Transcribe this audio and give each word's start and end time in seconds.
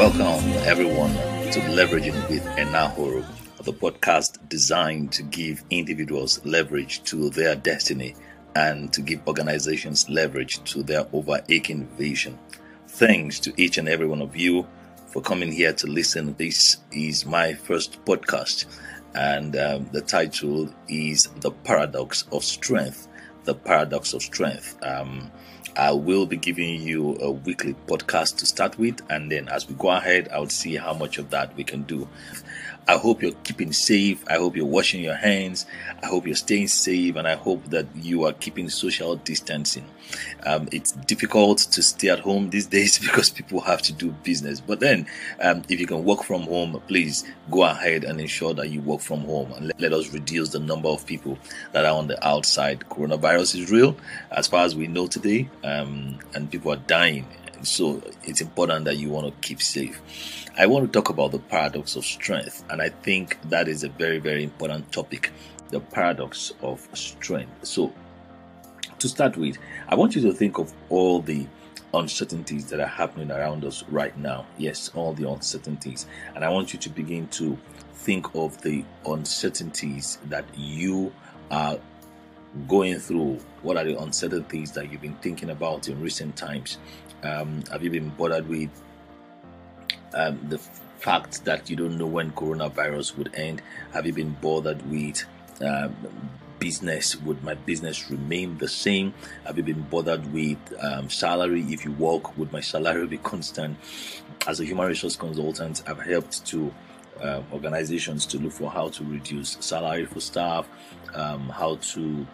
Welcome, 0.00 0.48
everyone, 0.64 1.12
to 1.52 1.60
Leveraging 1.60 2.30
with 2.30 2.42
Enahoro, 2.56 3.22
the 3.64 3.72
podcast 3.74 4.38
designed 4.48 5.12
to 5.12 5.22
give 5.22 5.62
individuals 5.68 6.42
leverage 6.46 7.02
to 7.02 7.28
their 7.28 7.54
destiny 7.54 8.16
and 8.56 8.90
to 8.94 9.02
give 9.02 9.20
organizations 9.28 10.08
leverage 10.08 10.64
to 10.72 10.82
their 10.82 11.06
overaching 11.12 11.86
vision. 11.98 12.38
Thanks 12.88 13.38
to 13.40 13.52
each 13.58 13.76
and 13.76 13.90
every 13.90 14.06
one 14.06 14.22
of 14.22 14.34
you 14.34 14.66
for 15.08 15.20
coming 15.20 15.52
here 15.52 15.74
to 15.74 15.86
listen. 15.86 16.34
This 16.38 16.78
is 16.92 17.26
my 17.26 17.52
first 17.52 18.02
podcast, 18.06 18.64
and 19.14 19.54
um, 19.54 19.90
the 19.92 20.00
title 20.00 20.74
is 20.88 21.28
The 21.40 21.50
Paradox 21.50 22.24
of 22.32 22.42
Strength. 22.42 23.06
The 23.44 23.54
Paradox 23.54 24.14
of 24.14 24.22
Strength. 24.22 24.82
Um, 24.82 25.30
I 25.76 25.92
will 25.92 26.26
be 26.26 26.36
giving 26.36 26.82
you 26.82 27.16
a 27.20 27.30
weekly 27.30 27.74
podcast 27.86 28.36
to 28.38 28.46
start 28.46 28.78
with, 28.78 29.00
and 29.08 29.30
then 29.30 29.48
as 29.48 29.68
we 29.68 29.74
go 29.76 29.90
ahead, 29.90 30.28
I'll 30.32 30.48
see 30.48 30.76
how 30.76 30.94
much 30.94 31.18
of 31.18 31.30
that 31.30 31.56
we 31.56 31.64
can 31.64 31.82
do. 31.82 32.08
I 32.88 32.96
hope 32.96 33.22
you're 33.22 33.32
keeping 33.44 33.72
safe. 33.72 34.24
I 34.28 34.34
hope 34.34 34.56
you're 34.56 34.66
washing 34.66 35.02
your 35.02 35.14
hands. 35.14 35.66
I 36.02 36.06
hope 36.06 36.26
you're 36.26 36.34
staying 36.34 36.68
safe, 36.68 37.16
and 37.16 37.26
I 37.26 37.34
hope 37.34 37.64
that 37.66 37.86
you 37.94 38.24
are 38.24 38.32
keeping 38.32 38.68
social 38.68 39.16
distancing. 39.16 39.86
Um, 40.44 40.68
it's 40.72 40.92
difficult 40.92 41.58
to 41.58 41.82
stay 41.82 42.08
at 42.08 42.20
home 42.20 42.50
these 42.50 42.66
days 42.78 42.98
because 42.98 43.30
people 43.30 43.60
have 43.60 43.82
to 43.82 43.92
do 43.92 44.10
business. 44.24 44.60
But 44.60 44.80
then, 44.80 45.06
um, 45.40 45.62
if 45.68 45.78
you 45.78 45.86
can 45.86 46.04
work 46.04 46.24
from 46.24 46.42
home, 46.42 46.82
please 46.88 47.24
go 47.50 47.64
ahead 47.64 48.04
and 48.04 48.20
ensure 48.20 48.54
that 48.54 48.70
you 48.70 48.80
work 48.80 49.00
from 49.00 49.20
home 49.20 49.52
and 49.52 49.68
let, 49.68 49.80
let 49.80 49.92
us 49.92 50.12
reduce 50.12 50.50
the 50.50 50.60
number 50.60 50.88
of 50.88 51.06
people 51.06 51.38
that 51.72 51.84
are 51.84 51.96
on 51.96 52.08
the 52.08 52.26
outside. 52.26 52.80
Coronavirus 52.80 53.60
is 53.60 53.70
real, 53.70 53.96
as 54.30 54.48
far 54.48 54.64
as 54.64 54.74
we 54.74 54.86
know 54.86 55.06
today, 55.06 55.48
um, 55.64 56.18
and 56.34 56.50
people 56.50 56.72
are 56.72 56.76
dying. 56.76 57.26
So 57.62 58.02
it's 58.24 58.40
important 58.40 58.84
that 58.86 58.96
you 58.96 59.10
want 59.10 59.26
to 59.26 59.46
keep 59.46 59.60
safe. 59.60 60.00
I 60.58 60.66
want 60.66 60.86
to 60.86 60.92
talk 60.92 61.10
about 61.10 61.32
the 61.32 61.38
paradox 61.38 61.96
of 61.96 62.04
strength, 62.04 62.64
and 62.70 62.82
I 62.82 62.88
think 62.88 63.38
that 63.50 63.68
is 63.68 63.84
a 63.84 63.88
very, 63.88 64.18
very 64.18 64.42
important 64.42 64.90
topic 64.92 65.30
the 65.70 65.80
paradox 65.80 66.52
of 66.62 66.86
strength. 66.94 67.64
So, 67.64 67.92
to 68.98 69.08
start 69.08 69.36
with, 69.36 69.56
I 69.88 69.94
want 69.94 70.14
you 70.14 70.22
to 70.22 70.32
think 70.32 70.58
of 70.58 70.72
all 70.88 71.20
the 71.20 71.46
uncertainties 71.94 72.66
that 72.66 72.80
are 72.80 72.86
happening 72.86 73.30
around 73.30 73.64
us 73.64 73.82
right 73.88 74.16
now. 74.18 74.46
Yes, 74.58 74.90
all 74.94 75.12
the 75.12 75.28
uncertainties. 75.28 76.06
And 76.34 76.44
I 76.44 76.50
want 76.50 76.72
you 76.72 76.78
to 76.80 76.88
begin 76.88 77.26
to 77.28 77.58
think 77.94 78.34
of 78.34 78.60
the 78.62 78.84
uncertainties 79.06 80.18
that 80.26 80.44
you 80.54 81.12
are 81.50 81.78
going 82.68 82.98
through. 82.98 83.38
What 83.62 83.76
are 83.76 83.84
the 83.84 83.98
uncertainties 84.00 84.72
that 84.72 84.90
you've 84.90 85.02
been 85.02 85.16
thinking 85.16 85.50
about 85.50 85.88
in 85.88 86.00
recent 86.00 86.36
times? 86.36 86.78
Um, 87.22 87.62
have 87.70 87.82
you 87.82 87.90
been 87.90 88.10
bothered 88.10 88.48
with 88.48 88.70
um, 90.14 90.40
the 90.48 90.58
fact 90.58 91.44
that 91.44 91.68
you 91.70 91.76
don't 91.76 91.98
know 91.98 92.06
when 92.06 92.32
coronavirus 92.32 93.16
would 93.16 93.34
end? 93.34 93.62
Have 93.92 94.06
you 94.06 94.12
been 94.12 94.36
bothered 94.40 94.88
with 94.90 95.24
um, 95.60 95.94
business? 96.58 97.16
Would 97.16 97.42
my 97.42 97.54
business 97.54 98.10
remain 98.10 98.58
the 98.58 98.68
same? 98.68 99.14
Have 99.44 99.56
you 99.56 99.62
been 99.62 99.82
bothered 99.82 100.32
with 100.32 100.58
um, 100.80 101.10
salary? 101.10 101.62
If 101.68 101.84
you 101.84 101.92
work, 101.92 102.36
would 102.38 102.52
my 102.52 102.60
salary 102.60 103.06
be 103.06 103.18
constant? 103.18 103.76
As 104.46 104.60
a 104.60 104.64
human 104.64 104.86
resource 104.86 105.16
consultant, 105.16 105.82
I've 105.86 106.00
helped 106.00 106.46
to 106.46 106.72
uh, 107.20 107.42
organizations 107.52 108.24
to 108.26 108.38
look 108.38 108.52
for 108.52 108.70
how 108.70 108.88
to 108.88 109.04
reduce 109.04 109.56
salary 109.60 110.06
for 110.06 110.20
staff, 110.20 110.68
um, 111.14 111.48
how 111.48 111.76
to 111.76 112.26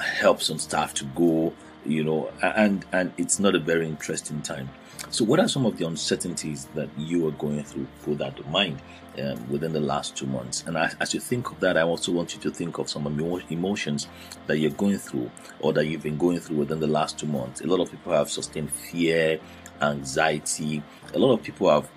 help 0.00 0.42
some 0.42 0.58
staff 0.58 0.94
to 0.94 1.04
go, 1.04 1.52
you 1.84 2.04
know, 2.04 2.30
and 2.42 2.84
and 2.92 3.12
it's 3.18 3.38
not 3.38 3.54
a 3.54 3.58
very 3.58 3.86
interesting 3.86 4.42
time. 4.42 4.68
So, 5.10 5.24
what 5.24 5.38
are 5.38 5.48
some 5.48 5.66
of 5.66 5.76
the 5.76 5.86
uncertainties 5.86 6.66
that 6.74 6.88
you 6.98 7.28
are 7.28 7.32
going 7.32 7.62
through? 7.62 7.86
Put 8.02 8.18
that 8.18 8.50
mind 8.50 8.80
um, 9.22 9.48
within 9.48 9.72
the 9.72 9.80
last 9.80 10.16
two 10.16 10.26
months. 10.26 10.64
And 10.66 10.76
as, 10.76 10.96
as, 11.00 11.14
you 11.14 11.20
think 11.20 11.50
of 11.50 11.60
that, 11.60 11.76
I 11.76 11.82
also 11.82 12.12
want 12.12 12.34
you 12.34 12.40
to 12.40 12.50
think 12.50 12.78
of 12.78 12.88
some 12.88 13.06
emotions 13.06 14.08
that 14.46 14.58
you're 14.58 14.70
going 14.72 14.98
through 14.98 15.30
or 15.60 15.72
that 15.74 15.86
you've 15.86 16.02
been 16.02 16.18
going 16.18 16.40
through 16.40 16.56
within 16.56 16.80
the 16.80 16.86
last 16.86 17.18
two 17.18 17.26
months. 17.26 17.60
A 17.60 17.66
lot 17.66 17.80
of 17.80 17.90
people 17.90 18.12
have 18.12 18.30
sustained 18.30 18.72
fear, 18.72 19.38
anxiety. 19.80 20.82
A 21.12 21.18
lot 21.18 21.32
of 21.32 21.42
people 21.42 21.70
have 21.70 21.88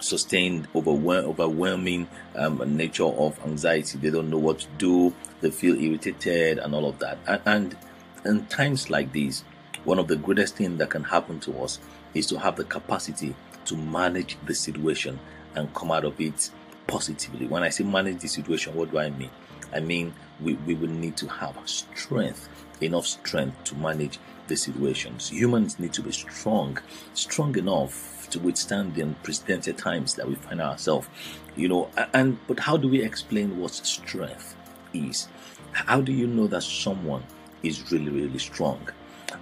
sustained 0.00 0.68
overwhelm, 0.74 1.26
overwhelming 1.26 2.08
um, 2.36 2.76
nature 2.76 3.04
of 3.04 3.38
anxiety. 3.44 3.98
They 3.98 4.10
don't 4.10 4.30
know 4.30 4.38
what 4.38 4.60
to 4.60 4.66
do. 4.78 5.14
They 5.40 5.50
feel 5.50 5.80
irritated 5.80 6.58
and 6.58 6.74
all 6.74 6.86
of 6.88 6.98
that. 6.98 7.18
And, 7.26 7.40
and 7.46 7.76
in 8.24 8.46
times 8.46 8.90
like 8.90 9.12
these, 9.12 9.44
one 9.84 9.98
of 9.98 10.08
the 10.08 10.16
greatest 10.16 10.56
things 10.56 10.78
that 10.78 10.90
can 10.90 11.04
happen 11.04 11.40
to 11.40 11.62
us 11.62 11.78
is 12.14 12.26
to 12.28 12.38
have 12.38 12.56
the 12.56 12.64
capacity 12.64 13.34
to 13.66 13.76
manage 13.76 14.36
the 14.46 14.54
situation 14.54 15.18
and 15.54 15.72
come 15.74 15.90
out 15.90 16.04
of 16.04 16.20
it 16.20 16.50
positively. 16.86 17.46
When 17.46 17.62
I 17.62 17.68
say 17.68 17.84
manage 17.84 18.20
the 18.20 18.28
situation, 18.28 18.74
what 18.74 18.90
do 18.90 18.98
I 18.98 19.10
mean? 19.10 19.30
I 19.72 19.80
mean 19.80 20.14
we, 20.40 20.54
we 20.54 20.74
will 20.74 20.88
need 20.88 21.16
to 21.18 21.28
have 21.28 21.56
strength, 21.66 22.48
enough 22.80 23.06
strength 23.06 23.64
to 23.64 23.74
manage 23.76 24.18
the 24.48 24.56
situations. 24.56 25.30
Humans 25.30 25.78
need 25.78 25.92
to 25.94 26.02
be 26.02 26.12
strong, 26.12 26.78
strong 27.14 27.56
enough 27.56 28.28
to 28.30 28.38
withstand 28.40 28.94
the 28.94 29.02
unprecedented 29.02 29.78
times 29.78 30.14
that 30.14 30.28
we 30.28 30.34
find 30.34 30.60
ourselves. 30.60 31.08
You 31.56 31.68
know, 31.68 31.90
and 32.12 32.38
but 32.46 32.60
how 32.60 32.76
do 32.76 32.88
we 32.88 33.02
explain 33.02 33.58
what 33.58 33.72
strength 33.72 34.56
is? 34.92 35.28
How 35.72 36.00
do 36.00 36.12
you 36.12 36.26
know 36.26 36.46
that 36.48 36.62
someone 36.62 37.24
is 37.62 37.90
really, 37.92 38.10
really 38.10 38.38
strong? 38.38 38.88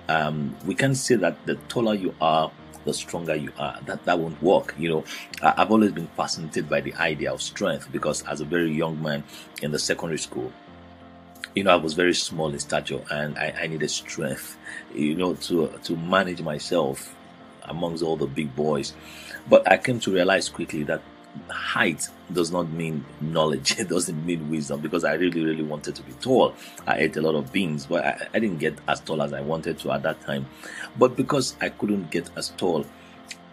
Um, 0.08 0.56
we 0.66 0.74
can 0.74 0.94
say 0.94 1.16
that 1.16 1.44
the 1.46 1.56
taller 1.68 1.94
you 1.94 2.14
are, 2.20 2.50
the 2.84 2.94
stronger 2.94 3.34
you 3.34 3.52
are. 3.58 3.78
That 3.86 4.04
that 4.04 4.18
won't 4.18 4.42
work. 4.42 4.74
You 4.78 4.88
know, 4.88 5.04
I've 5.42 5.70
always 5.70 5.92
been 5.92 6.08
fascinated 6.08 6.68
by 6.68 6.80
the 6.80 6.94
idea 6.94 7.32
of 7.32 7.42
strength 7.42 7.90
because 7.92 8.22
as 8.22 8.40
a 8.40 8.44
very 8.44 8.72
young 8.72 9.00
man 9.02 9.24
in 9.62 9.70
the 9.72 9.78
secondary 9.78 10.18
school, 10.18 10.52
you 11.54 11.64
know, 11.64 11.70
I 11.70 11.76
was 11.76 11.94
very 11.94 12.14
small 12.14 12.52
in 12.52 12.58
stature 12.58 13.00
and 13.10 13.38
I, 13.38 13.54
I 13.62 13.66
needed 13.66 13.90
strength, 13.90 14.56
you 14.94 15.14
know, 15.14 15.34
to 15.34 15.68
to 15.84 15.96
manage 15.96 16.42
myself 16.42 17.14
amongst 17.64 18.02
all 18.02 18.16
the 18.16 18.26
big 18.26 18.54
boys. 18.56 18.94
But 19.48 19.70
I 19.70 19.76
came 19.76 20.00
to 20.00 20.12
realize 20.12 20.48
quickly 20.48 20.82
that 20.84 21.02
height 21.48 22.08
does 22.32 22.50
not 22.50 22.70
mean 22.70 23.04
knowledge. 23.20 23.76
It 23.78 23.88
doesn't 23.88 24.24
mean 24.24 24.50
wisdom 24.50 24.80
because 24.80 25.04
i 25.04 25.14
really 25.14 25.42
really 25.44 25.62
wanted 25.62 25.94
to 25.96 26.02
be 26.02 26.12
tall. 26.14 26.54
I 26.86 26.98
ate 26.98 27.16
a 27.16 27.22
lot 27.22 27.34
of 27.34 27.52
beans 27.52 27.86
but 27.86 28.04
I, 28.04 28.28
I, 28.34 28.38
didn't 28.38 28.58
get 28.58 28.78
as 28.86 29.00
tall 29.00 29.22
as 29.22 29.32
i 29.32 29.40
wanted 29.40 29.78
to 29.80 29.92
at 29.92 30.02
that 30.02 30.20
time. 30.20 30.46
But 30.98 31.16
because 31.16 31.56
i 31.60 31.68
couldn't 31.68 32.10
get 32.10 32.30
as 32.36 32.50
tall 32.50 32.84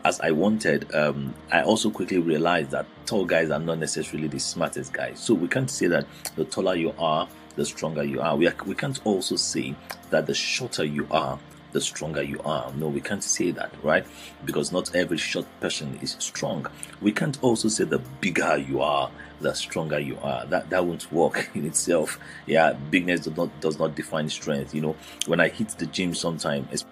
as 0.05 0.19
i 0.21 0.31
wanted 0.31 0.93
um, 0.95 1.33
i 1.51 1.61
also 1.61 1.89
quickly 1.89 2.19
realized 2.19 2.71
that 2.71 2.85
tall 3.05 3.25
guys 3.25 3.49
are 3.49 3.59
not 3.59 3.79
necessarily 3.79 4.27
the 4.27 4.39
smartest 4.39 4.93
guys. 4.93 5.19
So 5.19 5.33
we 5.33 5.47
can't 5.47 5.69
say 5.69 5.87
that 5.87 6.05
the 6.35 6.45
taller 6.45 6.75
you 6.75 6.93
are 6.99 7.27
the 7.59 7.65
stronger 7.65 8.03
you 8.03 8.21
are 8.21 8.37
we, 8.37 8.47
are, 8.47 8.55
we 8.65 8.73
can't 8.73 9.05
also 9.05 9.35
say 9.35 9.75
that 10.11 10.25
the 10.25 10.33
shorter 10.33 10.85
you 10.85 11.05
are 11.11 11.37
the 11.71 11.81
stronger 11.81 12.23
you 12.23 12.39
are. 12.45 12.71
No, 12.73 12.87
we 12.87 12.99
can't 12.99 13.23
say 13.23 13.51
that, 13.51 13.71
right? 13.83 14.05
Because 14.43 14.71
not 14.71 14.95
every 14.95 15.17
short 15.17 15.45
person 15.59 15.99
is 16.01 16.15
strong. 16.17 16.65
We 16.99 17.11
can't 17.11 17.37
also 17.43 17.67
say 17.67 17.83
the 17.83 17.99
bigger 18.21 18.57
you 18.57 18.81
are, 18.81 19.11
the 19.39 19.53
stronger 19.53 19.99
you 19.99 20.17
are. 20.23 20.45
That 20.47 20.69
that 20.71 20.85
won't 20.85 21.11
work 21.11 21.49
in 21.53 21.65
itself. 21.65 22.19
Yeah, 22.47 22.73
bigness 22.73 23.21
does 23.21 23.37
not 23.37 23.49
does 23.61 23.77
not 23.77 23.95
define 23.95 24.29
strength. 24.29 24.73
You 24.73 24.81
know, 24.81 24.95
when 25.27 25.39
I 25.39 25.49
hit 25.49 25.69
the 25.77 25.85
gym 25.85 26.15
sometimes, 26.15 26.85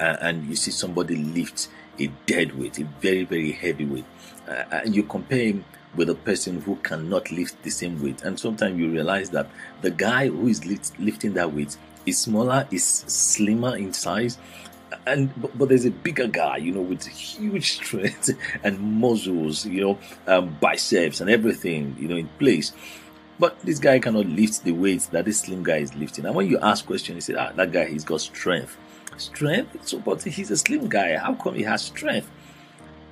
and, 0.00 0.18
and 0.20 0.48
you 0.48 0.56
see 0.56 0.72
somebody 0.72 1.16
lift 1.16 1.68
a 2.00 2.08
dead 2.26 2.58
weight, 2.58 2.78
a 2.78 2.84
very 3.00 3.24
very 3.24 3.52
heavy 3.52 3.84
weight, 3.84 4.04
uh, 4.48 4.64
and 4.72 4.96
you 4.96 5.04
compare 5.04 5.44
him 5.44 5.64
with 5.94 6.10
a 6.10 6.14
person 6.14 6.60
who 6.62 6.76
cannot 6.76 7.30
lift 7.30 7.62
the 7.62 7.70
same 7.70 8.02
weight. 8.02 8.22
And 8.22 8.38
sometimes 8.38 8.78
you 8.78 8.90
realize 8.90 9.30
that 9.30 9.50
the 9.80 9.90
guy 9.90 10.28
who 10.28 10.48
is 10.48 10.64
lift, 10.64 10.98
lifting 10.98 11.34
that 11.34 11.52
weight 11.52 11.76
is 12.06 12.18
smaller, 12.20 12.66
is 12.70 12.84
slimmer 12.84 13.76
in 13.76 13.92
size, 13.92 14.38
and 15.06 15.30
but, 15.40 15.56
but, 15.56 15.68
there's 15.68 15.84
a 15.84 15.90
bigger 15.90 16.26
guy, 16.26 16.56
you 16.56 16.72
know, 16.72 16.80
with 16.80 17.06
huge 17.06 17.72
strength 17.76 18.30
and 18.62 18.78
muscles, 18.80 19.66
you 19.66 19.80
know, 19.80 19.98
um, 20.26 20.56
biceps 20.60 21.20
and 21.20 21.30
everything, 21.30 21.96
you 21.98 22.08
know, 22.08 22.16
in 22.16 22.28
place. 22.38 22.72
But 23.38 23.58
this 23.60 23.78
guy 23.78 23.98
cannot 24.00 24.26
lift 24.26 24.64
the 24.64 24.72
weights 24.72 25.06
that 25.06 25.24
this 25.24 25.40
slim 25.40 25.62
guy 25.62 25.78
is 25.78 25.94
lifting. 25.94 26.24
And 26.24 26.34
when 26.34 26.48
you 26.48 26.58
ask 26.58 26.86
questions, 26.86 27.26
he 27.26 27.32
said, 27.32 27.36
"Ah, 27.36 27.52
that 27.54 27.70
guy 27.70 27.86
he's 27.86 28.04
got 28.04 28.20
strength, 28.20 28.76
strength. 29.16 29.86
So, 29.86 29.98
but 29.98 30.22
he's 30.22 30.50
a 30.50 30.56
slim 30.56 30.88
guy. 30.88 31.16
How 31.16 31.34
come 31.34 31.54
he 31.54 31.62
has 31.62 31.82
strength? 31.82 32.30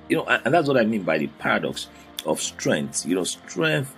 You 0.09 0.17
know, 0.17 0.25
and, 0.25 0.41
and 0.45 0.53
that's 0.53 0.67
what 0.67 0.77
I 0.77 0.83
mean 0.83 1.03
by 1.03 1.17
the 1.17 1.27
paradox 1.27 1.87
of 2.27 2.41
strength. 2.41 3.05
You 3.05 3.15
know, 3.15 3.23
strength 3.23 3.95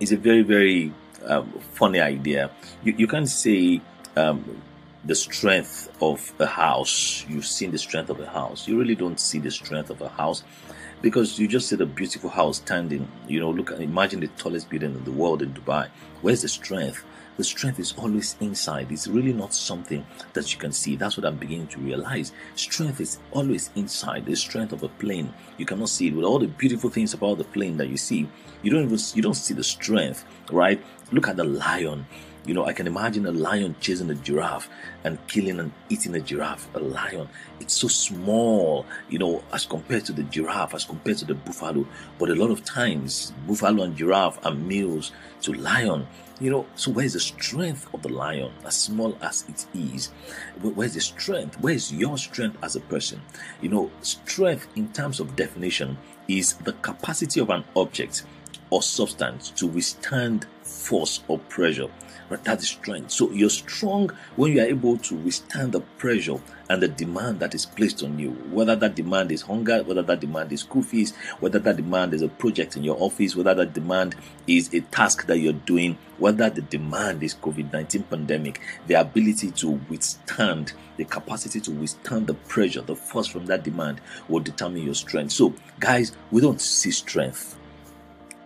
is 0.00 0.12
a 0.12 0.16
very, 0.16 0.42
very 0.42 0.92
um, 1.26 1.52
funny 1.74 2.00
idea. 2.00 2.50
You, 2.82 2.94
you 2.96 3.06
can't 3.06 3.28
say 3.28 3.80
um, 4.16 4.62
the 5.04 5.14
strength 5.14 5.90
of 6.00 6.32
a 6.38 6.46
house. 6.46 7.24
You've 7.28 7.46
seen 7.46 7.70
the 7.70 7.78
strength 7.78 8.10
of 8.10 8.20
a 8.20 8.26
house. 8.26 8.66
You 8.66 8.78
really 8.78 8.94
don't 8.94 9.18
see 9.20 9.38
the 9.38 9.50
strength 9.50 9.90
of 9.90 10.00
a 10.00 10.08
house 10.08 10.42
because 11.00 11.38
you 11.38 11.48
just 11.48 11.68
see 11.68 11.76
the 11.76 11.86
beautiful 11.86 12.30
house 12.30 12.58
standing. 12.58 13.08
You 13.28 13.40
know, 13.40 13.50
look, 13.50 13.70
imagine 13.72 14.20
the 14.20 14.28
tallest 14.28 14.70
building 14.70 14.94
in 14.94 15.04
the 15.04 15.12
world 15.12 15.42
in 15.42 15.52
Dubai. 15.52 15.88
Where's 16.22 16.42
the 16.42 16.48
strength? 16.48 17.04
The 17.36 17.44
strength 17.44 17.78
is 17.78 17.94
always 17.96 18.36
inside. 18.40 18.92
It's 18.92 19.08
really 19.08 19.32
not 19.32 19.54
something 19.54 20.04
that 20.32 20.52
you 20.52 20.58
can 20.58 20.72
see. 20.72 20.96
That's 20.96 21.16
what 21.16 21.26
I'm 21.26 21.36
beginning 21.36 21.68
to 21.68 21.80
realize. 21.80 22.32
Strength 22.56 23.00
is 23.00 23.18
always 23.30 23.70
inside. 23.74 24.26
The 24.26 24.36
strength 24.36 24.72
of 24.72 24.82
a 24.82 24.88
plane, 24.88 25.32
you 25.56 25.66
cannot 25.66 25.88
see 25.88 26.08
it. 26.08 26.14
With 26.14 26.24
all 26.24 26.38
the 26.38 26.48
beautiful 26.48 26.90
things 26.90 27.14
about 27.14 27.38
the 27.38 27.44
plane 27.44 27.76
that 27.78 27.88
you 27.88 27.96
see, 27.96 28.28
you 28.62 28.70
don't 28.70 28.84
even 28.84 28.98
you 29.14 29.22
don't 29.22 29.34
see 29.34 29.54
the 29.54 29.64
strength, 29.64 30.24
right? 30.50 30.82
Look 31.10 31.28
at 31.28 31.36
the 31.36 31.44
lion. 31.44 32.06
You 32.44 32.54
know, 32.54 32.64
I 32.64 32.72
can 32.72 32.88
imagine 32.88 33.24
a 33.26 33.30
lion 33.30 33.76
chasing 33.80 34.10
a 34.10 34.16
giraffe 34.16 34.68
and 35.04 35.24
killing 35.28 35.60
and 35.60 35.70
eating 35.88 36.16
a 36.16 36.20
giraffe. 36.20 36.68
A 36.74 36.80
lion, 36.80 37.28
it's 37.60 37.74
so 37.74 37.86
small, 37.86 38.84
you 39.08 39.18
know, 39.20 39.44
as 39.52 39.64
compared 39.64 40.04
to 40.06 40.12
the 40.12 40.24
giraffe, 40.24 40.74
as 40.74 40.84
compared 40.84 41.18
to 41.18 41.24
the 41.24 41.34
buffalo. 41.34 41.86
But 42.18 42.30
a 42.30 42.34
lot 42.34 42.50
of 42.50 42.64
times, 42.64 43.32
buffalo 43.46 43.84
and 43.84 43.96
giraffe 43.96 44.44
are 44.44 44.54
meals 44.54 45.12
to 45.42 45.52
lion. 45.52 46.08
You 46.40 46.50
know, 46.50 46.66
so 46.74 46.90
where's 46.90 47.12
the 47.12 47.20
strength 47.20 47.86
of 47.94 48.02
the 48.02 48.08
lion, 48.08 48.50
as 48.66 48.76
small 48.76 49.16
as 49.22 49.44
it 49.48 49.64
is? 49.72 50.10
Where's 50.60 50.94
the 50.94 51.00
strength? 51.00 51.60
Where's 51.60 51.92
your 51.92 52.18
strength 52.18 52.58
as 52.64 52.74
a 52.74 52.80
person? 52.80 53.20
You 53.60 53.68
know, 53.68 53.90
strength 54.00 54.66
in 54.74 54.92
terms 54.92 55.20
of 55.20 55.36
definition 55.36 55.96
is 56.26 56.54
the 56.54 56.72
capacity 56.72 57.38
of 57.38 57.50
an 57.50 57.62
object 57.76 58.24
or 58.70 58.82
substance 58.82 59.50
to 59.50 59.68
withstand 59.68 60.46
force 60.62 61.22
or 61.28 61.38
pressure 61.38 61.88
but 62.32 62.44
that 62.44 62.62
is 62.62 62.68
strength. 62.68 63.10
So 63.10 63.30
you're 63.30 63.50
strong 63.50 64.08
when 64.36 64.54
you 64.54 64.62
are 64.62 64.66
able 64.66 64.96
to 64.96 65.14
withstand 65.16 65.72
the 65.72 65.82
pressure 65.98 66.40
and 66.70 66.82
the 66.82 66.88
demand 66.88 67.40
that 67.40 67.54
is 67.54 67.66
placed 67.66 68.02
on 68.02 68.18
you. 68.18 68.30
Whether 68.50 68.74
that 68.74 68.94
demand 68.94 69.30
is 69.32 69.42
hunger, 69.42 69.82
whether 69.82 70.00
that 70.00 70.20
demand 70.20 70.50
is 70.50 70.60
school 70.60 70.80
fees, 70.80 71.14
whether 71.40 71.58
that 71.58 71.76
demand 71.76 72.14
is 72.14 72.22
a 72.22 72.28
project 72.28 72.74
in 72.74 72.84
your 72.84 72.96
office, 72.98 73.36
whether 73.36 73.52
that 73.56 73.74
demand 73.74 74.14
is 74.46 74.72
a 74.72 74.80
task 74.80 75.26
that 75.26 75.40
you're 75.40 75.52
doing, 75.52 75.98
whether 76.16 76.48
the 76.48 76.62
demand 76.62 77.22
is 77.22 77.34
COVID-19 77.34 78.08
pandemic, 78.08 78.62
the 78.86 78.94
ability 78.94 79.50
to 79.50 79.72
withstand, 79.90 80.72
the 80.96 81.04
capacity 81.04 81.60
to 81.60 81.70
withstand 81.70 82.28
the 82.28 82.34
pressure, 82.48 82.80
the 82.80 82.96
force 82.96 83.26
from 83.26 83.44
that 83.44 83.62
demand 83.62 84.00
will 84.30 84.40
determine 84.40 84.82
your 84.82 84.94
strength. 84.94 85.32
So, 85.32 85.52
guys, 85.80 86.16
we 86.30 86.40
don't 86.40 86.62
see 86.62 86.92
strength 86.92 87.58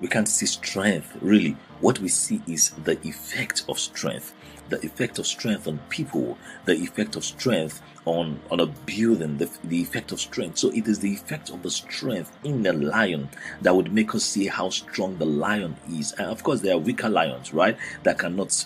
we 0.00 0.08
can't 0.08 0.28
see 0.28 0.46
strength 0.46 1.16
really. 1.20 1.56
What 1.80 1.98
we 1.98 2.08
see 2.08 2.40
is 2.46 2.70
the 2.84 2.98
effect 3.06 3.64
of 3.68 3.78
strength, 3.78 4.34
the 4.68 4.84
effect 4.84 5.18
of 5.18 5.26
strength 5.26 5.68
on 5.68 5.78
people, 5.90 6.38
the 6.64 6.72
effect 6.74 7.16
of 7.16 7.24
strength 7.24 7.82
on, 8.06 8.40
on 8.50 8.60
a 8.60 8.66
building, 8.66 9.36
the, 9.36 9.50
the 9.62 9.82
effect 9.82 10.10
of 10.12 10.20
strength. 10.20 10.58
So 10.58 10.70
it 10.70 10.88
is 10.88 11.00
the 11.00 11.12
effect 11.12 11.50
of 11.50 11.62
the 11.62 11.70
strength 11.70 12.36
in 12.44 12.62
the 12.62 12.72
lion 12.72 13.28
that 13.60 13.76
would 13.76 13.92
make 13.92 14.14
us 14.14 14.24
see 14.24 14.46
how 14.46 14.70
strong 14.70 15.18
the 15.18 15.26
lion 15.26 15.76
is. 15.90 16.12
And 16.12 16.28
of 16.28 16.42
course, 16.42 16.62
there 16.62 16.74
are 16.74 16.78
weaker 16.78 17.10
lions, 17.10 17.52
right, 17.52 17.76
that 18.04 18.18
cannot 18.18 18.64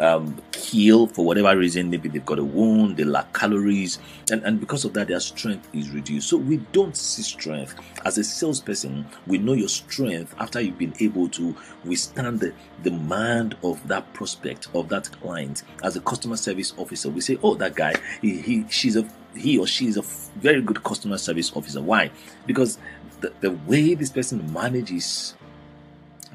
um, 0.00 0.40
kill 0.52 1.06
for 1.06 1.24
whatever 1.24 1.56
reason. 1.56 1.90
Maybe 1.90 2.08
they've 2.08 2.24
got 2.24 2.38
a 2.38 2.44
wound, 2.44 2.96
they 2.96 3.04
lack 3.04 3.32
calories, 3.32 3.98
and, 4.30 4.42
and 4.44 4.60
because 4.60 4.84
of 4.84 4.92
that, 4.94 5.08
their 5.08 5.20
strength 5.20 5.68
is 5.72 5.90
reduced. 5.90 6.28
So 6.28 6.36
we 6.36 6.58
don't 6.72 6.96
see 6.96 7.22
strength. 7.22 7.74
As 8.04 8.18
a 8.18 8.24
salesperson, 8.24 9.06
we 9.26 9.38
know 9.38 9.52
your 9.52 9.68
strength 9.68 10.34
after 10.38 10.60
you've 10.60 10.78
been 10.78 10.94
able 11.00 11.28
to 11.30 11.54
withstand 11.84 12.40
the 12.40 12.52
demand 12.82 13.56
of 13.62 13.86
that 13.88 14.12
prospect, 14.12 14.68
of 14.74 14.88
that 14.88 15.10
client. 15.20 15.62
As 15.82 15.96
a 15.96 16.00
customer 16.00 16.36
service 16.36 16.74
officer, 16.76 17.10
we 17.10 17.20
say, 17.20 17.38
Oh, 17.42 17.54
that 17.54 17.74
guy, 17.74 17.94
he, 18.20 18.40
he 18.40 18.64
she's 18.68 18.96
a 18.96 19.08
he 19.36 19.58
or 19.58 19.66
she 19.66 19.86
is 19.86 19.96
a 19.96 20.02
very 20.38 20.60
good 20.60 20.82
customer 20.82 21.18
service 21.18 21.52
officer. 21.54 21.80
Why? 21.80 22.10
Because 22.46 22.78
the, 23.20 23.32
the 23.40 23.52
way 23.52 23.94
this 23.94 24.10
person 24.10 24.52
manages 24.52 25.34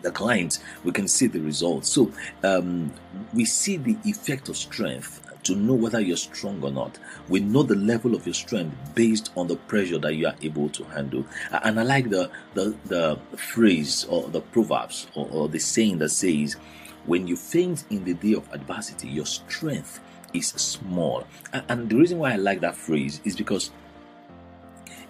the 0.01 0.11
clients, 0.11 0.59
we 0.83 0.91
can 0.91 1.07
see 1.07 1.27
the 1.27 1.39
results. 1.39 1.89
So 1.89 2.11
um, 2.43 2.91
we 3.33 3.45
see 3.45 3.77
the 3.77 3.97
effect 4.05 4.49
of 4.49 4.57
strength 4.57 5.23
to 5.43 5.55
know 5.55 5.73
whether 5.73 6.01
you're 6.01 6.17
strong 6.17 6.61
or 6.61 6.71
not. 6.71 6.99
We 7.29 7.39
know 7.39 7.63
the 7.63 7.75
level 7.75 8.15
of 8.15 8.25
your 8.25 8.33
strength 8.33 8.75
based 8.95 9.31
on 9.37 9.47
the 9.47 9.55
pressure 9.55 9.97
that 9.99 10.15
you 10.15 10.27
are 10.27 10.35
able 10.41 10.67
to 10.69 10.83
handle. 10.85 11.25
And 11.51 11.79
I 11.79 11.83
like 11.83 12.09
the 12.09 12.29
the, 12.53 12.75
the 12.85 13.19
phrase 13.37 14.05
or 14.05 14.27
the 14.27 14.41
proverbs 14.41 15.07
or, 15.15 15.27
or 15.31 15.47
the 15.47 15.59
saying 15.59 15.99
that 15.99 16.09
says, 16.09 16.57
"When 17.05 17.27
you 17.27 17.37
faint 17.37 17.85
in 17.89 18.03
the 18.03 18.13
day 18.13 18.33
of 18.33 18.51
adversity, 18.51 19.07
your 19.07 19.25
strength 19.25 20.01
is 20.33 20.47
small." 20.47 21.25
And 21.53 21.89
the 21.89 21.95
reason 21.95 22.19
why 22.19 22.33
I 22.33 22.35
like 22.35 22.59
that 22.61 22.75
phrase 22.75 23.21
is 23.23 23.37
because 23.37 23.71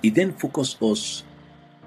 it 0.04 0.13
then 0.13 0.34
focuses 0.34 0.80
us 0.81 1.24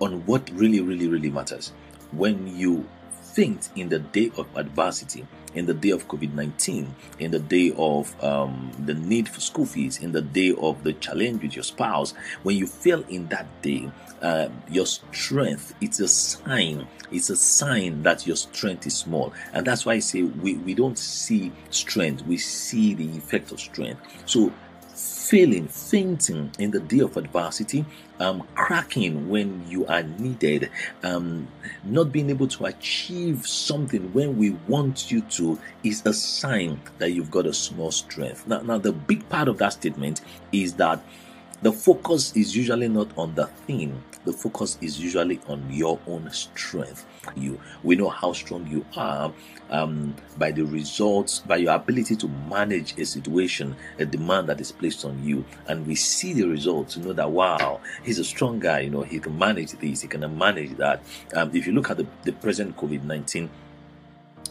on 0.00 0.26
what 0.26 0.50
really, 0.50 0.81
really, 0.81 1.06
really 1.06 1.31
matters 1.31 1.73
when 2.12 2.47
you 2.57 2.89
faint 3.11 3.71
in 3.77 3.89
the 3.89 3.99
day 3.99 4.31
of 4.37 4.49
adversity, 4.57 5.27
in 5.55 5.67
the 5.67 5.75
day 5.75 5.91
of 5.91 6.07
COVID 6.09 6.35
19, 6.35 6.95
in 7.19 7.31
the 7.31 7.39
day 7.39 7.73
of 7.77 8.23
um, 8.23 8.73
the 8.85 8.95
need 8.95 9.29
for 9.29 9.41
school 9.41 9.67
fees, 9.67 9.99
in 9.99 10.12
the 10.12 10.23
day 10.23 10.55
of 10.59 10.83
the 10.85 10.93
challenge 10.95 11.43
with 11.43 11.55
your 11.55 11.62
spouse, 11.62 12.12
when 12.43 12.57
you 12.57 12.67
fail 12.67 13.03
in 13.09 13.27
that 13.29 13.47
day, 13.62 13.91
uh, 14.23 14.49
your 14.69 14.87
strength, 14.87 15.75
it's 15.81 16.01
a 16.01 16.09
sign, 16.09 16.87
it's 17.11 17.31
a 17.31 17.37
sign 17.37 18.03
that 18.03 18.27
your 18.27 18.37
strength 18.37 18.87
is 18.87 18.97
small. 18.97 19.33
And 19.53 19.67
that's 19.67 19.87
why 19.87 19.95
I 19.95 19.99
say 20.01 20.23
we, 20.23 20.55
we 20.55 20.75
don't 20.75 20.99
see 20.99 21.53
strength, 21.71 22.25
we 22.27 22.37
see 22.37 22.95
the 22.95 23.09
effect 23.17 23.53
of 23.53 23.61
strength. 23.61 24.01
So 24.27 24.53
failing, 24.94 25.69
fainting 25.69 26.50
in 26.58 26.72
the 26.72 26.81
day 26.81 26.98
of 27.00 27.16
adversity, 27.16 27.84
um, 28.19 28.42
cracking 28.54 29.28
when 29.28 29.64
you 29.69 29.87
are 29.87 30.02
needed, 30.02 30.70
um, 31.02 31.46
not 31.84 32.10
being 32.10 32.31
able 32.31 32.48
to 32.48 32.66
achieve 32.66 33.46
something 33.46 34.12
when 34.12 34.37
we 34.37 34.50
want 34.66 35.10
you 35.10 35.20
to 35.22 35.58
is 35.84 36.04
a 36.04 36.12
sign 36.12 36.81
that 36.98 37.12
you've 37.12 37.31
got 37.31 37.46
a 37.46 37.54
small 37.54 37.90
strength. 37.90 38.46
Now, 38.46 38.60
now 38.60 38.78
the 38.78 38.92
big 38.92 39.28
part 39.28 39.48
of 39.48 39.58
that 39.58 39.72
statement 39.75 40.20
is 40.52 40.75
that 40.75 41.00
the 41.62 41.73
focus 41.73 42.35
is 42.37 42.57
usually 42.57 42.89
not 42.89 43.17
on 43.19 43.35
the 43.35 43.47
thing, 43.47 44.03
the 44.25 44.33
focus 44.33 44.79
is 44.81 45.01
usually 45.01 45.41
on 45.49 45.71
your 45.71 45.99
own 46.07 46.31
strength 46.31 47.07
you. 47.37 47.61
We 47.83 47.97
know 47.97 48.09
how 48.09 48.33
strong 48.33 48.67
you 48.67 48.85
are 48.97 49.33
um, 49.71 50.15
by 50.39 50.53
the 50.53 50.62
results, 50.62 51.41
by 51.41 51.57
your 51.57 51.75
ability 51.75 52.17
to 52.17 52.29
manage 52.49 52.99
a 52.99 53.05
situation, 53.05 53.77
a 53.99 54.05
demand 54.05 54.49
that 54.49 54.61
is 54.61 54.73
placed 54.73 55.05
on 55.05 55.23
you. 55.23 55.45
And 55.69 55.87
we 55.87 55.95
see 55.95 56.33
the 56.33 56.45
results 56.45 56.97
you 56.97 57.05
know 57.05 57.12
that, 57.12 57.31
wow, 57.31 57.81
he's 58.03 58.19
a 58.19 58.25
strong 58.25 58.59
guy, 58.59 58.81
you 58.81 58.91
know, 58.91 59.03
he 59.03 59.19
can 59.19 59.39
manage 59.39 59.73
this, 59.73 60.03
he 60.03 60.09
can 60.09 60.37
manage 60.37 60.77
that. 60.77 61.03
Um, 61.35 61.51
if 61.55 61.67
you 61.67 61.73
look 61.73 61.91
at 61.91 61.99
the, 61.99 62.07
the 62.23 62.33
present 62.33 62.77
COVID 62.77 63.05
19 63.05 63.51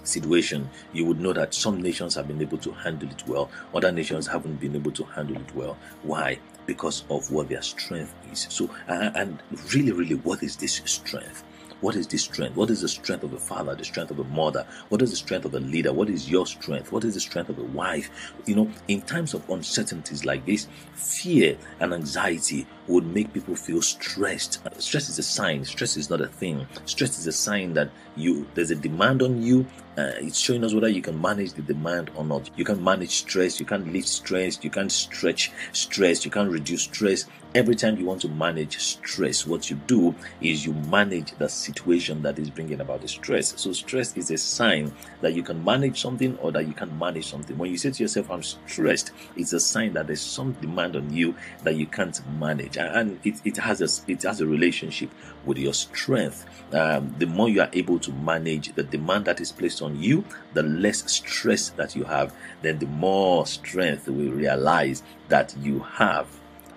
situation, 0.03 0.69
you 0.93 1.05
would 1.05 1.19
know 1.19 1.33
that 1.33 1.53
some 1.53 1.81
nations 1.81 2.15
have 2.15 2.27
been 2.27 2.41
able 2.41 2.57
to 2.59 2.71
handle 2.71 3.09
it 3.09 3.27
well, 3.27 3.49
other 3.73 3.91
nations 3.91 4.27
haven't 4.27 4.59
been 4.59 4.75
able 4.75 4.91
to 4.91 5.03
handle 5.03 5.37
it 5.37 5.55
well. 5.55 5.77
Why? 6.03 6.39
Because 6.69 7.03
of 7.09 7.31
what 7.31 7.49
their 7.49 7.63
strength 7.63 8.13
is. 8.31 8.45
So, 8.51 8.69
and 8.87 9.41
really, 9.73 9.91
really, 9.91 10.13
what 10.13 10.43
is 10.43 10.55
this 10.55 10.81
strength? 10.85 11.43
What 11.81 11.95
is 11.95 12.05
the 12.05 12.17
strength? 12.19 12.55
What 12.55 12.69
is 12.69 12.81
the 12.81 12.87
strength 12.87 13.23
of 13.23 13.33
a 13.33 13.39
father, 13.39 13.73
the 13.73 13.83
strength 13.83 14.11
of 14.11 14.19
a 14.19 14.23
mother? 14.25 14.67
What 14.89 15.01
is 15.01 15.09
the 15.09 15.15
strength 15.15 15.45
of 15.45 15.55
a 15.55 15.59
leader? 15.61 15.91
What 15.91 16.09
is 16.09 16.29
your 16.29 16.45
strength? 16.45 16.91
What 16.91 17.03
is 17.05 17.15
the 17.15 17.21
strength 17.21 17.49
of 17.49 17.57
a 17.57 17.63
wife? 17.63 18.11
You 18.45 18.55
know, 18.55 18.71
in 18.87 19.01
times 19.01 19.33
of 19.33 19.49
uncertainties 19.49 20.25
like 20.25 20.45
this, 20.45 20.67
fear 20.93 21.57
and 21.79 21.91
anxiety 21.91 22.67
would 22.89 23.05
make 23.05 23.31
people 23.33 23.55
feel 23.55 23.81
stressed. 23.81 24.59
Stress 24.81 25.09
is 25.09 25.19
a 25.19 25.23
sign. 25.23 25.63
Stress 25.63 25.95
is 25.95 26.09
not 26.09 26.21
a 26.21 26.27
thing. 26.27 26.67
Stress 26.85 27.19
is 27.19 27.27
a 27.27 27.31
sign 27.31 27.73
that 27.75 27.89
you 28.15 28.47
there's 28.55 28.71
a 28.71 28.75
demand 28.75 29.21
on 29.21 29.41
you. 29.41 29.65
Uh, 29.97 30.13
it's 30.17 30.39
showing 30.39 30.63
us 30.63 30.73
whether 30.73 30.87
you 30.87 31.01
can 31.01 31.19
manage 31.21 31.53
the 31.53 31.61
demand 31.61 32.09
or 32.15 32.23
not. 32.23 32.49
You 32.55 32.63
can 32.63 32.81
manage 32.83 33.11
stress. 33.11 33.59
You 33.59 33.65
can 33.65 33.91
lift 33.91 34.07
stress. 34.07 34.57
You 34.63 34.69
can 34.69 34.89
stretch 34.89 35.51
stress. 35.73 36.23
You 36.23 36.31
can 36.31 36.49
reduce 36.49 36.83
stress. 36.83 37.25
Every 37.53 37.75
time 37.75 37.97
you 37.97 38.05
want 38.05 38.21
to 38.21 38.29
manage 38.29 38.77
stress, 38.79 39.45
what 39.45 39.69
you 39.69 39.75
do 39.87 40.15
is 40.39 40.65
you 40.65 40.73
manage 40.73 41.31
the 41.33 41.49
situation 41.49 42.21
that 42.21 42.39
is 42.39 42.49
bringing 42.49 42.79
about 42.79 43.01
the 43.01 43.07
stress. 43.07 43.59
So, 43.59 43.73
stress 43.73 44.15
is 44.15 44.29
a 44.29 44.37
sign 44.37 44.93
that 45.21 45.33
you 45.33 45.41
can 45.41 45.63
manage 45.63 45.99
something 45.99 46.37
or 46.37 46.51
that 46.51 46.67
you 46.67 46.73
can 46.73 46.97
manage 46.97 47.27
something. 47.27 47.57
When 47.57 47.71
you 47.71 47.77
say 47.77 47.91
to 47.91 48.03
yourself, 48.03 48.29
I'm 48.29 48.43
stressed, 48.43 49.11
it's 49.35 49.53
a 49.53 49.59
sign 49.59 49.93
that 49.93 50.07
there's 50.07 50.21
some 50.21 50.53
demand 50.53 50.95
on 50.95 51.11
you 51.11 51.35
that 51.63 51.75
you 51.75 51.87
can't 51.87 52.21
manage. 52.37 52.77
And 52.79 53.19
it, 53.23 53.41
it, 53.43 53.57
has, 53.57 53.81
a, 53.81 54.11
it 54.11 54.23
has 54.23 54.41
a 54.41 54.47
relationship 54.47 55.11
with 55.45 55.57
your 55.57 55.73
strength. 55.73 56.45
Um, 56.73 57.13
the 57.17 57.25
more 57.25 57.49
you 57.49 57.61
are 57.61 57.69
able 57.73 57.99
to 57.99 58.11
manage 58.11 58.73
the 58.73 58.83
demand 58.83 59.25
that 59.25 59.41
is 59.41 59.51
placed 59.51 59.81
on 59.81 60.01
you, 60.01 60.23
the 60.53 60.63
less 60.63 61.11
stress 61.11 61.69
that 61.71 61.95
you 61.95 62.03
have, 62.05 62.33
then 62.61 62.79
the 62.79 62.87
more 62.87 63.45
strength 63.45 64.07
we 64.07 64.29
realize 64.29 65.03
that 65.27 65.55
you 65.57 65.79
have 65.79 66.27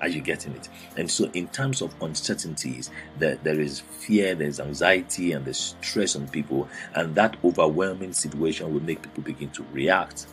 are 0.02 0.08
you 0.08 0.20
getting 0.20 0.52
it? 0.54 0.68
And 0.96 1.08
so, 1.08 1.30
in 1.32 1.46
terms 1.48 1.80
of 1.80 1.94
uncertainties, 2.02 2.90
there, 3.18 3.36
there 3.36 3.60
is 3.60 3.80
fear, 3.80 4.34
there's 4.34 4.58
anxiety, 4.58 5.30
and 5.30 5.44
there's 5.44 5.76
stress 5.80 6.16
on 6.16 6.26
people, 6.28 6.68
and 6.96 7.14
that 7.14 7.36
overwhelming 7.44 8.12
situation 8.12 8.74
will 8.74 8.82
make 8.82 9.00
people 9.00 9.22
begin 9.22 9.50
to 9.50 9.64
react. 9.72 10.26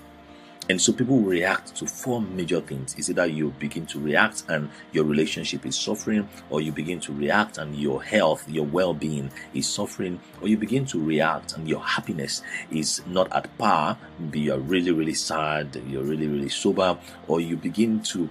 And 0.69 0.79
so 0.79 0.93
people 0.93 1.19
react 1.19 1.75
to 1.77 1.87
four 1.87 2.21
major 2.21 2.61
things. 2.61 2.93
Is 2.95 3.09
either 3.09 3.25
you 3.25 3.49
begin 3.57 3.87
to 3.87 3.99
react 3.99 4.43
and 4.49 4.69
your 4.91 5.03
relationship 5.03 5.65
is 5.65 5.75
suffering, 5.75 6.29
or 6.51 6.61
you 6.61 6.71
begin 6.71 6.99
to 7.01 7.13
react 7.13 7.57
and 7.57 7.75
your 7.75 8.03
health, 8.03 8.47
your 8.47 8.65
well 8.65 8.93
being 8.93 9.31
is 9.55 9.67
suffering, 9.67 10.19
or 10.41 10.47
you 10.47 10.57
begin 10.57 10.85
to 10.85 11.03
react 11.03 11.57
and 11.57 11.67
your 11.67 11.81
happiness 11.81 12.43
is 12.69 13.01
not 13.07 13.33
at 13.33 13.57
par. 13.57 13.97
You're 14.31 14.59
really, 14.59 14.91
really 14.91 15.15
sad, 15.15 15.81
you're 15.87 16.03
really, 16.03 16.27
really 16.27 16.49
sober, 16.49 16.99
or 17.27 17.41
you 17.41 17.57
begin 17.57 18.01
to 18.03 18.29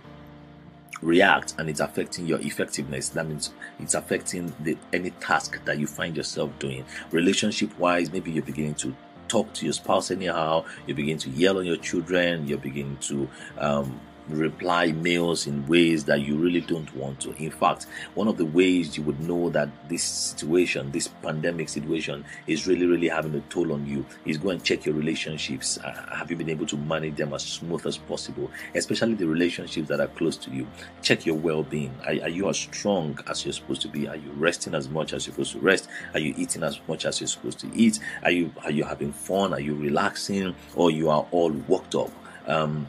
react 1.02 1.54
and 1.58 1.68
it's 1.68 1.80
affecting 1.80 2.26
your 2.26 2.40
effectiveness 2.40 3.10
that 3.10 3.24
means 3.24 3.52
it's 3.78 3.94
affecting 3.94 4.52
the 4.60 4.76
any 4.92 5.10
task 5.10 5.62
that 5.64 5.78
you 5.78 5.86
find 5.86 6.16
yourself 6.16 6.50
doing 6.58 6.84
relationship 7.12 7.76
wise 7.78 8.12
maybe 8.12 8.32
you're 8.32 8.42
beginning 8.42 8.74
to 8.74 8.94
talk 9.28 9.52
to 9.54 9.64
your 9.64 9.72
spouse 9.72 10.10
anyhow. 10.10 10.64
You 10.86 10.94
begin 10.94 11.18
to 11.18 11.30
yell 11.30 11.58
on 11.58 11.66
your 11.66 11.76
children. 11.76 12.46
You're 12.48 12.58
beginning 12.58 12.98
to 13.02 13.28
um, 13.58 14.00
reply 14.28 14.92
mails 14.92 15.46
in 15.46 15.66
ways 15.66 16.04
that 16.04 16.20
you 16.20 16.36
really 16.36 16.60
don't 16.60 16.94
want 16.94 17.20
to. 17.20 17.34
In 17.42 17.50
fact, 17.50 17.86
one 18.14 18.28
of 18.28 18.36
the 18.36 18.44
ways 18.44 18.96
you 18.96 19.02
would 19.04 19.20
know 19.20 19.50
that 19.50 19.68
this 19.88 20.02
situation, 20.02 20.90
this 20.90 21.08
pandemic 21.08 21.68
situation, 21.68 22.24
is 22.46 22.66
really, 22.66 22.86
really 22.86 23.08
having 23.08 23.34
a 23.34 23.40
toll 23.42 23.72
on 23.72 23.86
you 23.86 24.04
is 24.26 24.38
go 24.38 24.50
and 24.50 24.62
check 24.62 24.86
your 24.86 24.94
relationships. 24.94 25.78
Uh, 25.78 26.16
have 26.16 26.30
you 26.30 26.36
been 26.36 26.50
able 26.50 26.66
to 26.66 26.76
manage 26.76 27.16
them 27.16 27.32
as 27.32 27.42
smooth 27.42 27.86
as 27.86 27.98
possible, 27.98 28.50
especially 28.74 29.14
the 29.14 29.26
relationships 29.26 29.88
that 29.88 30.00
are 30.00 30.08
close 30.08 30.36
to 30.36 30.50
you? 30.50 30.66
Check 31.02 31.26
your 31.26 31.36
well 31.36 31.62
being. 31.62 31.94
Are, 32.06 32.12
are 32.22 32.28
you 32.28 32.48
as 32.48 32.58
strong 32.58 33.18
as 33.28 33.44
you're 33.44 33.52
supposed 33.52 33.82
to 33.82 33.88
be? 33.88 34.08
Are 34.08 34.16
you 34.16 34.30
resting 34.32 34.74
as 34.74 34.88
much 34.88 35.12
as 35.12 35.26
you're 35.26 35.34
supposed 35.34 35.52
to 35.52 35.60
rest? 35.60 35.88
Are 36.14 36.20
you 36.20 36.34
eating 36.36 36.62
as 36.62 36.80
much 36.88 37.04
as 37.04 37.20
you're 37.20 37.28
supposed 37.28 37.58
to 37.60 37.70
eat? 37.74 37.98
Are 38.22 38.30
you 38.30 38.52
are 38.64 38.70
you 38.70 38.84
having 38.84 39.12
fun? 39.12 39.52
Are 39.52 39.60
you 39.60 39.74
relaxing? 39.74 40.54
Or 40.74 40.90
you 40.90 41.10
are 41.10 41.26
all 41.30 41.50
worked 41.50 41.94
up? 41.94 42.10
Um, 42.46 42.88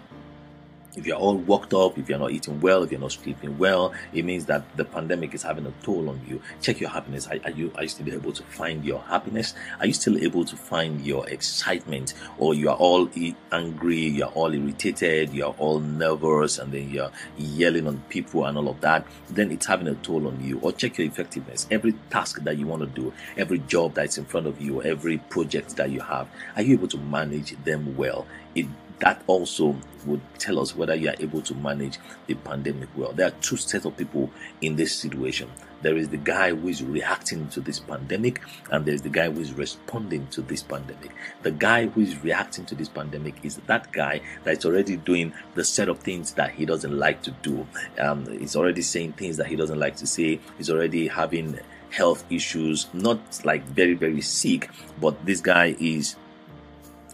if 0.96 1.06
you're 1.06 1.18
all 1.18 1.38
worked 1.38 1.74
up, 1.74 1.98
if 1.98 2.10
you're 2.10 2.20
not 2.20 2.32
eating 2.32 2.60
well, 2.62 2.84
if 2.84 2.92
you're 2.92 3.00
not 3.00 3.12
sleeping 3.12 3.58
well, 3.58 3.94
it 4.14 4.26
means 4.26 4.46
that 4.46 4.64
the 4.76 4.86
pandemic 4.86 5.34
is 5.34 5.44
having 5.44 5.66
a 5.66 5.72
toll 5.84 6.10
on 6.10 6.22
you. 6.28 6.42
Check 6.62 6.80
your 6.80 6.90
happiness. 6.90 7.28
Are, 7.28 7.38
are, 7.44 7.52
you 7.52 7.72
are 7.76 7.84
you 7.84 7.90
still 7.90 8.14
able 8.14 8.34
to 8.34 8.44
find 8.44 8.84
your 8.84 9.02
happiness? 9.02 9.54
Are 9.80 9.86
you 9.86 9.94
still 9.94 10.18
able 10.18 10.46
to 10.46 10.56
find 10.56 11.02
your 11.02 11.28
excitement? 11.30 12.14
Or 12.38 12.54
you 12.54 12.70
are 12.70 12.76
all 12.76 13.10
angry, 13.52 14.00
you're 14.00 14.28
all 14.28 14.54
irritated, 14.54 15.34
you're 15.34 15.56
all 15.58 15.80
nervous, 15.80 16.58
and 16.58 16.72
then 16.72 16.90
you're 16.90 17.12
yelling 17.38 17.88
on 17.88 18.02
people 18.10 18.46
and 18.46 18.58
all 18.58 18.70
of 18.70 18.82
that, 18.82 19.06
then 19.30 19.52
it's 19.52 19.66
having 19.66 19.88
a 19.88 19.96
toll 19.96 20.28
on 20.28 20.44
you. 20.44 20.60
Or 20.60 20.72
check 20.72 20.98
your 20.98 21.08
effectiveness. 21.08 21.68
Every 21.72 21.94
task 22.10 22.44
that 22.44 22.58
you 22.58 22.68
want 22.68 22.82
to 22.82 22.88
do, 22.88 23.14
every 23.38 23.60
job 23.60 23.94
that's 23.94 24.18
in 24.18 24.26
front 24.26 24.48
of 24.48 24.62
you, 24.62 24.82
every 24.82 25.18
project 25.18 25.76
that 25.78 25.92
you 25.92 26.02
have, 26.02 26.28
are 26.56 26.62
you 26.62 26.74
able 26.74 26.88
to 26.90 26.98
manage 26.98 27.52
them 27.64 27.96
well? 27.96 28.26
It 28.56 28.66
that 29.00 29.22
also 29.28 29.76
would 30.06 30.22
tell 30.38 30.60
us 30.60 30.76
whether 30.76 30.96
you 30.96 31.10
are 31.10 31.16
able 31.20 31.42
to 31.42 31.56
manage 31.56 31.98
the 32.28 32.36
pandemic 32.36 32.90
well. 32.96 33.12
There 33.12 33.28
are 33.28 33.36
two 33.42 33.58
sets 33.58 33.86
of 33.86 33.96
people 33.98 34.30
in 34.62 34.76
this 34.76 34.96
situation. 34.96 35.50
There 35.82 35.96
is 35.96 36.10
the 36.10 36.18
guy 36.18 36.54
who 36.54 36.68
is 36.68 36.84
reacting 36.84 37.48
to 37.50 37.62
this 37.62 37.80
pandemic, 37.80 38.42
and 38.72 38.86
there's 38.86 39.02
the 39.02 39.10
guy 39.10 39.30
who 39.30 39.40
is 39.40 39.54
responding 39.54 40.28
to 40.28 40.42
this 40.42 40.62
pandemic. 40.62 41.12
The 41.44 41.52
guy 41.52 41.88
who 41.88 42.02
is 42.02 42.22
reacting 42.22 42.66
to 42.66 42.76
this 42.76 42.90
pandemic 42.90 43.36
is 43.44 43.58
that 43.68 43.92
guy 43.94 44.22
that's 44.44 44.66
already 44.66 44.98
doing 44.98 45.34
the 45.56 45.64
set 45.64 45.88
of 45.88 46.00
things 46.00 46.34
that 46.34 46.52
he 46.52 46.66
doesn't 46.66 46.98
like 46.98 47.22
to 47.24 47.32
do. 47.42 47.66
Um, 47.98 48.26
he's 48.28 48.58
already 48.58 48.82
saying 48.82 49.14
things 49.14 49.38
that 49.38 49.48
he 49.48 49.56
doesn't 49.56 49.80
like 49.80 49.96
to 49.98 50.08
say. 50.08 50.40
He's 50.58 50.70
already 50.70 51.08
having 51.08 51.60
health 51.92 52.24
issues, 52.30 52.88
not 52.94 53.20
like 53.46 53.64
very, 53.64 53.94
very 53.94 54.22
sick, 54.22 54.70
but 55.00 55.26
this 55.26 55.40
guy 55.42 55.76
is 55.80 56.16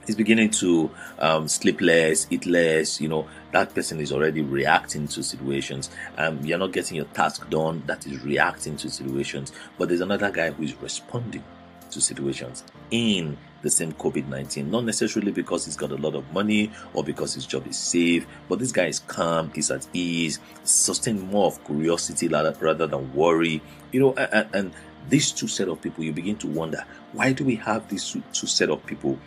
he's 0.06 0.16
beginning 0.16 0.50
to 0.52 0.90
um, 1.20 1.48
sleep 1.48 1.82
less, 1.82 2.28
eat 2.30 2.46
less. 2.46 3.00
You 3.02 3.08
know, 3.08 3.28
that 3.52 3.74
person 3.74 4.00
is 4.00 4.12
already 4.12 4.42
reacting 4.42 5.08
to 5.10 5.24
situations. 5.24 5.90
Um, 6.18 6.44
you're 6.46 6.58
not 6.58 6.72
getting 6.72 6.98
your 6.98 7.06
task 7.06 7.50
done. 7.50 7.84
That 7.86 8.06
is 8.08 8.22
reacting 8.24 8.78
to 8.78 8.90
situations. 8.90 9.52
But 9.78 9.90
there's 9.90 10.02
another 10.02 10.32
guy 10.32 10.52
who 10.52 10.64
is 10.64 10.76
responding 10.76 11.44
to 11.92 12.02
situations 12.02 12.64
in 12.92 13.38
the 13.62 13.70
same 13.70 13.94
COVID 13.94 14.28
19. 14.28 14.70
Not 14.70 14.86
necessarily 14.86 15.32
because 15.32 15.66
he's 15.66 15.76
got 15.76 15.92
a 15.92 15.96
lot 15.96 16.16
of 16.16 16.32
money 16.32 16.72
or 16.94 17.04
because 17.04 17.34
his 17.34 17.46
job 17.46 17.66
is 17.68 17.78
safe, 17.78 18.28
but 18.48 18.60
this 18.60 18.72
guy 18.72 18.86
is 18.86 19.00
calm, 19.00 19.52
he's 19.56 19.72
at 19.72 19.88
ease, 19.94 20.40
sustain 20.64 21.20
more 21.32 21.48
of 21.48 21.64
curiosity 21.66 22.28
rather 22.28 22.88
than 22.88 23.14
worry. 23.14 23.62
You 23.92 24.00
know, 24.00 24.14
and, 24.14 24.48
and 24.54 24.74
these 25.10 25.32
two 25.32 25.48
set 25.48 25.68
of 25.68 25.82
people, 25.82 26.04
you 26.04 26.12
begin 26.12 26.36
to 26.38 26.48
wonder 26.48 26.86
why 27.14 27.32
do 27.34 27.44
we 27.44 27.56
have 27.56 27.88
these 27.90 28.16
two 28.34 28.48
set 28.48 28.70
of 28.70 28.86
people 28.86 29.18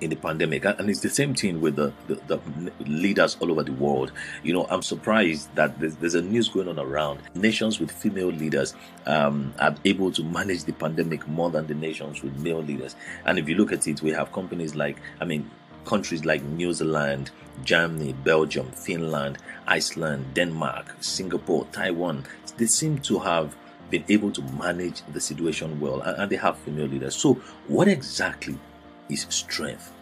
in 0.00 0.10
the 0.10 0.16
pandemic. 0.16 0.64
And 0.64 0.88
it's 0.90 1.00
the 1.00 1.10
same 1.10 1.34
thing 1.34 1.60
with 1.60 1.76
the, 1.76 1.92
the, 2.06 2.14
the, 2.26 2.40
leaders 2.84 3.36
all 3.40 3.50
over 3.50 3.62
the 3.62 3.72
world. 3.72 4.12
You 4.42 4.52
know 4.52 4.66
i'm 4.70 4.82
surprised 4.82 5.54
that 5.54 5.78
there's, 5.78 5.96
there's 5.96 6.14
a 6.14 6.22
news 6.22 6.48
going 6.48 6.68
on 6.68 6.78
around 6.78 7.20
nations 7.34 7.80
with 7.80 7.90
female 7.90 8.28
leaders 8.28 8.74
um, 9.06 9.52
are 9.58 9.74
able 9.84 10.10
to 10.12 10.22
manage 10.24 10.64
the 10.64 10.72
pandemic 10.72 11.26
more 11.28 11.50
than 11.50 11.66
the 11.66 11.74
nations 11.74 12.22
with 12.22 12.36
male 12.38 12.62
leaders. 12.62 12.96
And 13.24 13.38
if 13.38 13.48
you 13.48 13.56
look 13.56 13.72
at 13.72 13.86
it 13.86 14.02
we 14.02 14.10
have 14.10 14.32
companies 14.32 14.74
like 14.74 15.00
i 15.20 15.24
mean 15.24 15.48
countries 15.84 16.24
like 16.24 16.42
new 16.42 16.72
zealand 16.72 17.30
germany 17.64 18.12
belgium 18.24 18.70
finland 18.72 19.38
iceland 19.66 20.24
denmark 20.34 20.94
singapore 21.00 21.66
taiwan. 21.72 22.24
They 22.56 22.66
seem 22.66 22.98
to 23.00 23.18
have 23.20 23.54
been 23.90 24.04
able 24.08 24.30
to 24.32 24.42
manage 24.42 25.02
the 25.12 25.20
situation 25.20 25.80
well 25.80 26.00
and, 26.00 26.16
and 26.18 26.30
they 26.30 26.36
have 26.36 26.58
female 26.58 26.86
leaders. 26.86 27.16
So 27.16 27.34
what 27.66 27.88
exactly 27.88 28.58
is 29.08 29.26
strength. 29.30 29.92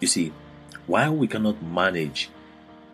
You 0.00 0.08
see, 0.08 0.32
while 0.86 1.14
we 1.14 1.26
cannot 1.26 1.62
manage 1.62 2.30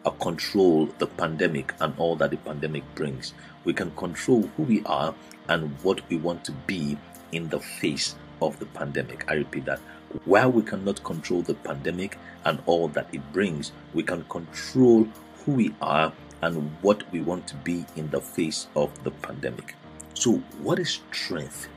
or 0.05 0.13
control 0.13 0.87
the 0.99 1.07
pandemic 1.07 1.75
and 1.81 1.95
all 1.99 2.17
that 2.17 2.31
the 2.31 2.37
pandemic 2.39 2.83
brings, 2.95 3.33
we 3.65 3.73
can 3.73 3.91
control 3.93 4.43
who 4.57 4.65
we 4.65 4.83
are 4.85 5.15
and 5.49 5.71
what 5.83 6.01
we 6.11 6.17
want 6.17 6.45
to 6.45 6.53
be 6.67 6.97
in 7.33 7.49
the 7.49 7.61
face 7.61 8.15
of 8.43 8.59
the 8.59 8.67
pandemic. 8.67 9.25
I 9.29 9.35
repeat 9.35 9.65
that. 9.67 9.81
While 10.25 10.53
we 10.53 10.63
cannot 10.63 11.03
control 11.03 11.43
the 11.43 11.55
pandemic 11.55 12.19
and 12.45 12.63
all 12.67 12.89
that 12.89 13.09
it 13.13 13.33
brings, 13.33 13.73
we 13.95 14.03
can 14.03 14.25
control 14.25 15.09
who 15.45 15.53
we 15.53 15.75
are 15.81 16.13
and 16.43 16.71
what 16.83 17.11
we 17.11 17.21
want 17.21 17.47
to 17.49 17.57
be 17.57 17.85
in 17.97 18.11
the 18.11 18.21
face 18.21 18.69
of 18.77 19.03
the 19.03 19.11
pandemic. 19.11 19.75
So, 20.15 20.35
what 20.63 20.79
is 20.79 21.01
strength? 21.11 21.69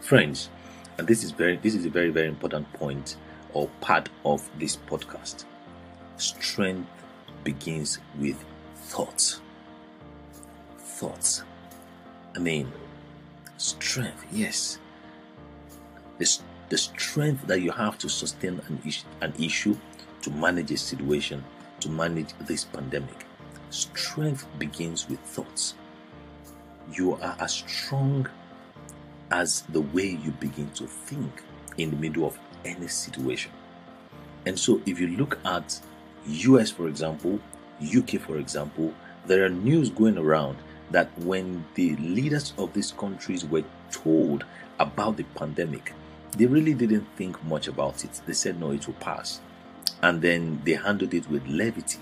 Friends, 0.00 0.50
and 0.98 1.06
this 1.06 1.22
is 1.22 1.30
very 1.30 1.56
this 1.56 1.74
is 1.74 1.86
a 1.86 1.90
very 1.90 2.10
very 2.10 2.28
important 2.28 2.70
point 2.72 3.16
or 3.52 3.68
part 3.80 4.08
of 4.24 4.48
this 4.58 4.76
podcast. 4.76 5.44
Strength 6.16 6.88
begins 7.44 7.98
with 8.18 8.42
thoughts. 8.74 9.40
Thoughts. 10.78 11.42
I 12.34 12.40
mean, 12.40 12.70
strength, 13.56 14.24
yes. 14.32 14.78
The, 16.18 16.38
the 16.68 16.78
strength 16.78 17.46
that 17.46 17.60
you 17.60 17.70
have 17.70 17.98
to 17.98 18.08
sustain 18.08 18.60
an, 18.68 18.80
is- 18.84 19.04
an 19.20 19.32
issue, 19.38 19.76
to 20.22 20.30
manage 20.30 20.72
a 20.72 20.76
situation, 20.76 21.44
to 21.80 21.88
manage 21.88 22.30
this 22.40 22.64
pandemic. 22.64 23.24
Strength 23.70 24.46
begins 24.58 25.08
with 25.08 25.20
thoughts. 25.20 25.74
You 26.92 27.14
are 27.14 27.36
as 27.38 27.52
strong 27.52 28.28
as 29.30 29.62
the 29.68 29.80
way 29.82 30.18
you 30.22 30.30
begin 30.32 30.70
to 30.70 30.86
think 30.86 31.42
in 31.76 31.90
the 31.90 31.96
middle 31.96 32.26
of 32.26 32.38
any 32.64 32.88
situation. 32.88 33.52
And 34.46 34.58
so, 34.58 34.80
if 34.86 35.00
you 35.00 35.08
look 35.08 35.38
at 35.44 35.80
US, 36.26 36.70
for 36.70 36.88
example, 36.88 37.38
UK, 37.82 38.20
for 38.20 38.38
example, 38.38 38.92
there 39.26 39.44
are 39.44 39.50
news 39.50 39.90
going 39.90 40.18
around 40.18 40.58
that 40.90 41.10
when 41.18 41.64
the 41.74 41.96
leaders 41.96 42.54
of 42.58 42.72
these 42.72 42.92
countries 42.92 43.44
were 43.44 43.64
told 43.90 44.44
about 44.78 45.16
the 45.16 45.24
pandemic, 45.34 45.92
they 46.36 46.46
really 46.46 46.74
didn't 46.74 47.06
think 47.16 47.42
much 47.44 47.68
about 47.68 48.04
it. 48.04 48.20
They 48.26 48.32
said, 48.32 48.60
no, 48.60 48.70
it 48.70 48.86
will 48.86 48.94
pass. 48.94 49.40
And 50.02 50.22
then 50.22 50.60
they 50.64 50.74
handled 50.74 51.14
it 51.14 51.28
with 51.28 51.46
levity. 51.46 51.98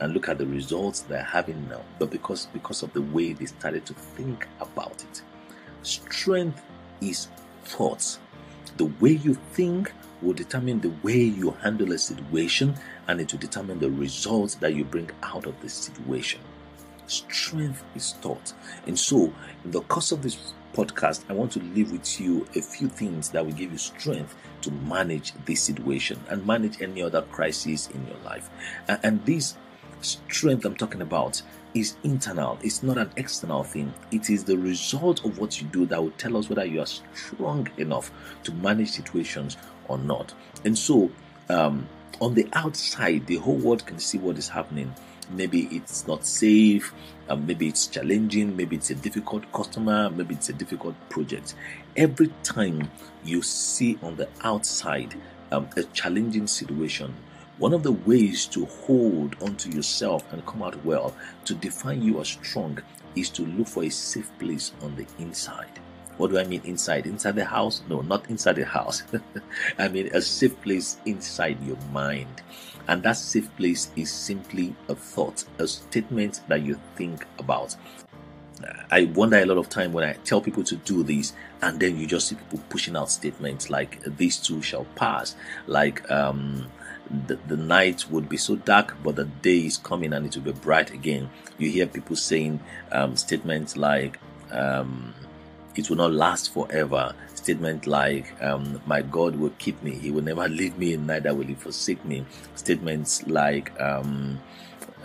And 0.00 0.14
look 0.14 0.28
at 0.28 0.38
the 0.38 0.46
results 0.46 1.00
they're 1.00 1.22
having 1.22 1.68
now. 1.68 1.82
But 1.98 2.10
because, 2.10 2.46
because 2.46 2.82
of 2.82 2.92
the 2.92 3.02
way 3.02 3.32
they 3.32 3.46
started 3.46 3.86
to 3.86 3.94
think 3.94 4.46
about 4.60 5.04
it, 5.10 5.22
strength 5.82 6.62
is 7.00 7.28
thoughts 7.64 8.18
the 8.76 8.86
way 9.00 9.12
you 9.12 9.34
think 9.52 9.92
will 10.22 10.32
determine 10.32 10.80
the 10.80 10.92
way 11.02 11.18
you 11.18 11.50
handle 11.62 11.92
a 11.92 11.98
situation 11.98 12.74
and 13.08 13.20
it 13.20 13.32
will 13.32 13.40
determine 13.40 13.78
the 13.78 13.90
results 13.90 14.54
that 14.56 14.74
you 14.74 14.84
bring 14.84 15.10
out 15.22 15.46
of 15.46 15.60
the 15.60 15.68
situation. 15.68 16.40
Strength 17.06 17.82
is 17.94 18.12
taught. 18.22 18.52
And 18.86 18.98
so, 18.98 19.32
in 19.64 19.70
the 19.70 19.80
course 19.82 20.12
of 20.12 20.22
this 20.22 20.54
podcast, 20.72 21.24
I 21.28 21.34
want 21.34 21.52
to 21.52 21.60
leave 21.60 21.92
with 21.92 22.20
you 22.20 22.46
a 22.54 22.62
few 22.62 22.88
things 22.88 23.30
that 23.30 23.44
will 23.44 23.52
give 23.52 23.72
you 23.72 23.78
strength 23.78 24.34
to 24.62 24.70
manage 24.70 25.32
this 25.44 25.60
situation 25.60 26.18
and 26.28 26.46
manage 26.46 26.80
any 26.80 27.02
other 27.02 27.22
crisis 27.22 27.88
in 27.88 28.06
your 28.06 28.16
life. 28.24 28.48
And 28.88 29.24
this 29.26 29.56
strength 30.02 30.64
I'm 30.64 30.76
talking 30.76 31.02
about 31.02 31.42
is 31.74 31.96
internal, 32.04 32.58
it's 32.62 32.82
not 32.82 32.98
an 32.98 33.10
external 33.16 33.64
thing. 33.64 33.92
It 34.10 34.28
is 34.28 34.44
the 34.44 34.58
result 34.58 35.24
of 35.24 35.38
what 35.38 35.60
you 35.60 35.66
do 35.68 35.86
that 35.86 36.02
will 36.02 36.10
tell 36.12 36.36
us 36.36 36.48
whether 36.48 36.64
you 36.64 36.80
are 36.80 36.86
strong 36.86 37.68
enough 37.78 38.10
to 38.44 38.52
manage 38.52 38.90
situations 38.90 39.56
or 39.88 39.98
not. 39.98 40.34
And 40.64 40.76
so, 40.76 41.10
um, 41.48 41.88
On 42.20 42.34
the 42.34 42.46
outside, 42.52 43.26
the 43.26 43.36
whole 43.36 43.56
world 43.56 43.84
can 43.84 43.98
see 43.98 44.16
what 44.16 44.38
is 44.38 44.48
happening. 44.48 44.94
Maybe 45.30 45.62
it's 45.72 46.06
not 46.06 46.24
safe, 46.24 46.92
um, 47.28 47.46
maybe 47.46 47.66
it's 47.66 47.88
challenging, 47.88 48.54
maybe 48.54 48.76
it's 48.76 48.90
a 48.90 48.94
difficult 48.94 49.50
customer, 49.52 50.08
maybe 50.08 50.34
it's 50.36 50.48
a 50.48 50.52
difficult 50.52 50.94
project. 51.08 51.54
Every 51.96 52.30
time 52.44 52.88
you 53.24 53.42
see 53.42 53.98
on 54.02 54.14
the 54.14 54.28
outside 54.44 55.16
um, 55.50 55.68
a 55.76 55.82
challenging 55.82 56.46
situation, 56.46 57.12
one 57.58 57.72
of 57.72 57.82
the 57.82 57.92
ways 57.92 58.46
to 58.46 58.64
hold 58.66 59.36
onto 59.42 59.70
yourself 59.70 60.30
and 60.32 60.44
come 60.46 60.62
out 60.62 60.82
well, 60.84 61.14
to 61.44 61.54
define 61.54 62.02
you 62.02 62.20
as 62.20 62.28
strong, 62.28 62.78
is 63.14 63.30
to 63.30 63.46
look 63.46 63.68
for 63.68 63.84
a 63.84 63.90
safe 63.90 64.30
place 64.38 64.72
on 64.82 64.96
the 64.96 65.06
inside. 65.18 65.78
What 66.16 66.30
do 66.30 66.38
I 66.38 66.44
mean 66.44 66.62
inside? 66.64 67.06
Inside 67.06 67.36
the 67.36 67.44
house? 67.44 67.82
No, 67.88 68.00
not 68.02 68.28
inside 68.30 68.56
the 68.56 68.64
house. 68.64 69.02
I 69.78 69.88
mean 69.88 70.08
a 70.14 70.20
safe 70.20 70.60
place 70.62 70.98
inside 71.06 71.62
your 71.62 71.78
mind. 71.90 72.42
And 72.88 73.02
that 73.02 73.16
safe 73.16 73.54
place 73.56 73.90
is 73.96 74.10
simply 74.10 74.74
a 74.88 74.94
thought, 74.94 75.44
a 75.58 75.66
statement 75.66 76.40
that 76.48 76.62
you 76.62 76.78
think 76.96 77.26
about. 77.38 77.76
I 78.90 79.04
wonder 79.14 79.38
a 79.38 79.46
lot 79.46 79.56
of 79.56 79.68
time 79.68 79.92
when 79.92 80.04
I 80.04 80.12
tell 80.24 80.40
people 80.40 80.62
to 80.64 80.76
do 80.76 81.02
this, 81.02 81.32
and 81.62 81.80
then 81.80 81.98
you 81.98 82.06
just 82.06 82.28
see 82.28 82.36
people 82.36 82.60
pushing 82.68 82.96
out 82.96 83.10
statements 83.10 83.70
like 83.70 84.02
"These 84.16 84.38
too 84.38 84.62
shall 84.62 84.84
pass," 84.94 85.34
like 85.66 86.08
um, 86.10 86.66
the, 87.26 87.36
the 87.46 87.56
night 87.56 88.10
would 88.10 88.28
be 88.28 88.36
so 88.36 88.56
dark, 88.56 88.96
but 89.02 89.16
the 89.16 89.24
day 89.24 89.58
is 89.58 89.76
coming 89.76 90.12
and 90.12 90.26
it 90.26 90.34
will 90.36 90.52
be 90.52 90.58
bright 90.60 90.92
again. 90.92 91.30
You 91.58 91.70
hear 91.70 91.86
people 91.86 92.16
saying 92.16 92.60
um, 92.90 93.16
statements 93.16 93.76
like 93.76 94.18
um, 94.50 95.14
"It 95.76 95.88
will 95.90 95.96
not 95.96 96.12
last 96.12 96.52
forever." 96.52 97.14
Statement 97.34 97.86
like 97.86 98.40
um, 98.42 98.80
"My 98.86 99.02
God 99.02 99.36
will 99.36 99.52
keep 99.58 99.82
me; 99.82 99.92
He 99.92 100.10
will 100.10 100.22
never 100.22 100.48
leave 100.60 100.78
me, 100.78 100.96
neither 100.96 101.34
will 101.34 101.46
He 101.46 101.54
forsake 101.54 102.04
me." 102.04 102.24
Statements 102.54 103.26
like 103.26 103.78
um, 103.80 104.40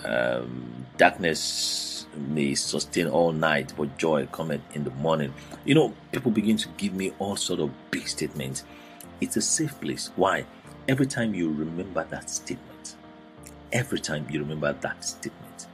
um, 0.05 0.85
"Darkness." 0.97 1.93
may 2.17 2.55
sustain 2.55 3.07
all 3.07 3.31
night, 3.31 3.73
but 3.77 3.97
joy 3.97 4.25
cometh 4.27 4.61
in 4.73 4.83
the 4.83 4.89
morning. 4.91 5.33
You 5.65 5.75
know, 5.75 5.93
people 6.11 6.31
begin 6.31 6.57
to 6.57 6.67
give 6.77 6.93
me 6.93 7.13
all 7.19 7.35
sort 7.35 7.59
of 7.59 7.71
big 7.91 8.07
statements. 8.07 8.63
It's 9.21 9.37
a 9.37 9.41
safe 9.41 9.79
place. 9.79 10.11
Why? 10.15 10.45
Every 10.87 11.05
time 11.05 11.33
you 11.33 11.51
remember 11.51 12.05
that 12.11 12.29
statement, 12.29 12.95
every 13.73 13.99
time 13.99 14.25
you 14.29 14.39
remember 14.39 14.71
that 14.71 15.03
statement, 15.03 15.67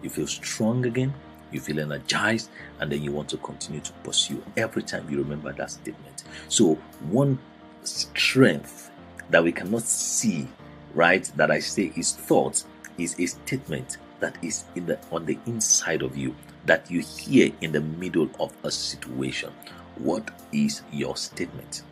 you 0.00 0.08
feel 0.08 0.28
strong 0.28 0.86
again, 0.86 1.12
you 1.50 1.58
feel 1.58 1.80
energized, 1.80 2.50
and 2.78 2.92
then 2.92 3.02
you 3.02 3.10
want 3.10 3.28
to 3.30 3.36
continue 3.38 3.80
to 3.80 3.92
pursue 4.04 4.40
every 4.56 4.84
time 4.84 5.10
you 5.10 5.18
remember 5.18 5.52
that 5.54 5.72
statement. 5.72 6.22
So, 6.48 6.74
one 7.08 7.40
strength 7.82 8.92
that 9.30 9.42
we 9.42 9.50
cannot 9.50 9.82
see, 9.82 10.46
right, 10.94 11.28
that 11.34 11.50
I 11.50 11.58
say 11.58 11.92
is 11.96 12.12
thought, 12.12 12.62
is 12.96 13.18
a 13.18 13.26
statement 13.26 13.98
that 14.20 14.36
is 14.40 14.62
in 14.76 14.86
the 14.86 15.00
on 15.10 15.26
the 15.26 15.36
inside 15.46 16.02
of 16.02 16.16
you 16.16 16.32
that 16.66 16.88
you 16.88 17.00
hear 17.00 17.50
in 17.60 17.72
the 17.72 17.80
middle 17.80 18.30
of 18.38 18.56
a 18.62 18.70
situation. 18.70 19.50
What 19.96 20.30
is 20.52 20.82
your 20.92 21.16
statement? 21.16 21.82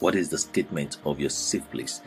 What 0.00 0.14
is 0.14 0.28
the 0.28 0.38
statement 0.38 0.98
of 1.04 1.18
your 1.18 1.30
safe 1.30 1.68
place? 1.70 2.02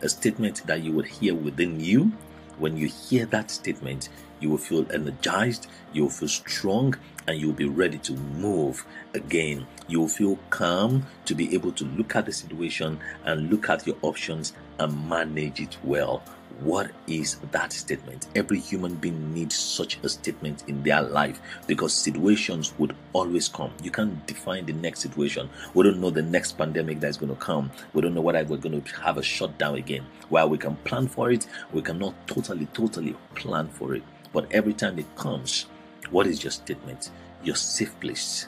A 0.00 0.08
statement 0.08 0.66
that 0.66 0.82
you 0.82 0.92
would 0.92 1.06
hear 1.06 1.34
within 1.34 1.80
you. 1.80 2.12
When 2.58 2.76
you 2.76 2.86
hear 2.86 3.26
that 3.26 3.50
statement, 3.50 4.10
you 4.38 4.50
will 4.50 4.58
feel 4.58 4.86
energized, 4.92 5.66
you 5.92 6.02
will 6.02 6.10
feel 6.10 6.28
strong, 6.28 6.94
and 7.26 7.38
you'll 7.38 7.52
be 7.52 7.68
ready 7.68 7.98
to 7.98 8.12
move 8.12 8.84
again. 9.14 9.66
You 9.88 10.00
will 10.00 10.08
feel 10.08 10.38
calm 10.50 11.06
to 11.24 11.34
be 11.34 11.52
able 11.54 11.72
to 11.72 11.84
look 11.84 12.14
at 12.14 12.26
the 12.26 12.32
situation 12.32 13.00
and 13.24 13.50
look 13.50 13.68
at 13.68 13.86
your 13.86 13.96
options 14.02 14.52
and 14.78 15.08
manage 15.08 15.60
it 15.60 15.76
well. 15.82 16.22
What 16.60 16.90
is 17.06 17.38
that 17.50 17.72
statement? 17.72 18.28
Every 18.34 18.58
human 18.58 18.94
being 18.96 19.32
needs 19.34 19.54
such 19.54 19.98
a 20.02 20.08
statement 20.08 20.64
in 20.68 20.82
their 20.82 21.02
life 21.02 21.40
because 21.66 21.92
situations 21.92 22.72
would 22.78 22.94
always 23.12 23.48
come. 23.48 23.72
You 23.82 23.90
can't 23.90 24.24
define 24.26 24.66
the 24.66 24.72
next 24.72 25.00
situation. 25.00 25.48
We 25.74 25.84
don't 25.84 26.00
know 26.00 26.10
the 26.10 26.22
next 26.22 26.58
pandemic 26.58 27.00
that's 27.00 27.16
going 27.16 27.34
to 27.34 27.40
come. 27.40 27.70
We 27.92 28.02
don't 28.02 28.14
know 28.14 28.20
whether 28.20 28.44
we're 28.44 28.58
going 28.58 28.80
to 28.80 29.00
have 29.00 29.18
a 29.18 29.22
shutdown 29.22 29.76
again. 29.76 30.06
While 30.28 30.50
we 30.50 30.58
can 30.58 30.76
plan 30.76 31.08
for 31.08 31.32
it, 31.32 31.46
we 31.72 31.82
cannot 31.82 32.14
totally, 32.26 32.66
totally 32.66 33.16
plan 33.34 33.68
for 33.68 33.94
it. 33.94 34.02
But 34.32 34.50
every 34.52 34.74
time 34.74 34.98
it 34.98 35.16
comes, 35.16 35.66
what 36.10 36.26
is 36.26 36.44
your 36.44 36.50
statement? 36.50 37.10
Your 37.42 37.56
safe 37.56 37.98
place. 38.00 38.46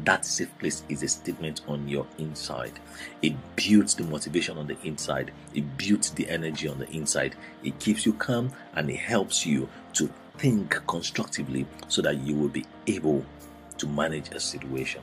That 0.00 0.24
safe 0.24 0.56
place 0.58 0.82
is 0.88 1.02
a 1.02 1.08
statement 1.08 1.60
on 1.68 1.88
your 1.88 2.06
inside. 2.18 2.78
It 3.22 3.34
builds 3.56 3.94
the 3.94 4.04
motivation 4.04 4.58
on 4.58 4.66
the 4.66 4.76
inside. 4.82 5.30
It 5.54 5.78
builds 5.78 6.10
the 6.10 6.28
energy 6.28 6.68
on 6.68 6.78
the 6.78 6.90
inside. 6.90 7.36
It 7.62 7.78
keeps 7.78 8.04
you 8.04 8.12
calm 8.14 8.52
and 8.74 8.90
it 8.90 8.96
helps 8.96 9.46
you 9.46 9.68
to 9.94 10.10
think 10.38 10.70
constructively 10.86 11.66
so 11.88 12.02
that 12.02 12.18
you 12.18 12.34
will 12.34 12.48
be 12.48 12.66
able 12.86 13.24
to 13.78 13.86
manage 13.86 14.30
a 14.30 14.40
situation. 14.40 15.02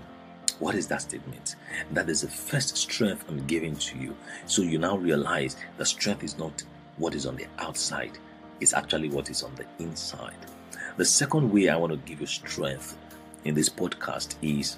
What 0.60 0.76
is 0.76 0.88
that 0.88 1.02
statement? 1.02 1.56
That 1.92 2.10
is 2.10 2.22
the 2.22 2.28
first 2.28 2.78
strength 2.78 3.26
I'm 3.28 3.48
giving 3.48 3.76
to 3.78 3.98
you. 3.98 4.16
So 4.46 4.62
you 4.62 4.78
now 4.78 4.98
realize 4.98 5.56
that 5.78 5.86
strength 5.86 6.24
is 6.24 6.38
not 6.38 6.64
what 6.98 7.16
is 7.16 7.26
on 7.26 7.36
the 7.36 7.48
outside, 7.58 8.18
it's 8.60 8.74
actually 8.74 9.10
what 9.10 9.30
is 9.30 9.42
on 9.42 9.56
the 9.56 9.66
inside. 9.84 10.36
The 10.98 11.06
second 11.06 11.52
way 11.52 11.70
I 11.70 11.78
want 11.78 11.94
to 11.94 11.98
give 11.98 12.22
you 12.22 12.28
strength 12.28 12.96
in 13.46 13.56
this 13.56 13.70
podcast 13.70 14.36
is 14.42 14.78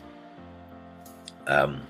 um, 1.48 1.82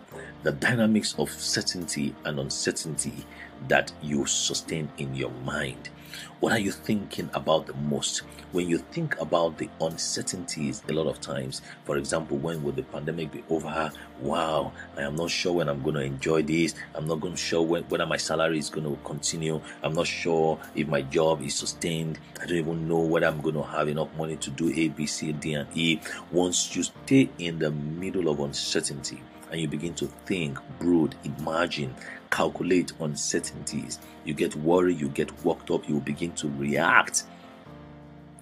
the 0.43 0.51
dynamics 0.51 1.15
of 1.17 1.29
certainty 1.29 2.15
and 2.25 2.39
uncertainty 2.39 3.25
that 3.67 3.91
you 4.01 4.25
sustain 4.25 4.89
in 4.97 5.13
your 5.15 5.31
mind. 5.45 5.89
What 6.39 6.53
are 6.53 6.59
you 6.59 6.71
thinking 6.71 7.29
about 7.33 7.67
the 7.67 7.73
most? 7.73 8.19
When 8.51 8.67
you 8.67 8.77
think 8.77 9.19
about 9.19 9.57
the 9.57 9.69
uncertainties, 9.81 10.83
a 10.89 10.93
lot 10.93 11.07
of 11.07 11.19
times, 11.21 11.61
for 11.85 11.97
example, 11.97 12.37
when 12.37 12.63
will 12.63 12.71
the 12.71 12.83
pandemic 12.83 13.31
be 13.31 13.43
over? 13.49 13.91
Wow, 14.19 14.73
I 14.97 15.01
am 15.01 15.15
not 15.15 15.31
sure 15.31 15.53
when 15.53 15.69
I'm 15.69 15.81
going 15.81 15.95
to 15.95 16.03
enjoy 16.03 16.43
this. 16.43 16.75
I'm 16.95 17.07
not 17.07 17.19
going 17.19 17.33
to 17.33 17.39
sure 17.39 17.61
when, 17.61 17.83
whether 17.83 18.05
my 18.05 18.17
salary 18.17 18.59
is 18.59 18.69
going 18.69 18.85
to 18.85 19.01
continue. 19.03 19.61
I'm 19.81 19.93
not 19.93 20.07
sure 20.07 20.59
if 20.75 20.87
my 20.87 21.01
job 21.01 21.41
is 21.41 21.55
sustained. 21.55 22.19
I 22.41 22.45
don't 22.45 22.57
even 22.57 22.87
know 22.87 22.99
whether 22.99 23.27
I'm 23.27 23.41
going 23.41 23.55
to 23.55 23.63
have 23.63 23.87
enough 23.87 24.15
money 24.17 24.35
to 24.37 24.49
do 24.51 24.71
A, 24.75 24.89
B, 24.89 25.05
C, 25.05 25.31
D, 25.31 25.53
and 25.53 25.67
E. 25.75 25.99
Once 26.31 26.75
you 26.75 26.83
stay 26.83 27.29
in 27.39 27.59
the 27.59 27.71
middle 27.71 28.29
of 28.29 28.39
uncertainty, 28.39 29.21
and 29.53 29.61
you 29.61 29.67
begin 29.67 29.93
to 29.93 30.07
think, 30.25 30.57
brood, 30.79 31.13
imagine, 31.23 31.95
calculate 32.33 32.93
uncertainties. 32.99 33.99
You 34.25 34.33
get 34.33 34.55
worried, 34.55 34.99
you 34.99 35.07
get 35.09 35.31
worked 35.45 35.69
up, 35.69 35.87
you 35.87 35.99
begin 35.99 36.31
to 36.33 36.49
react. 36.57 37.25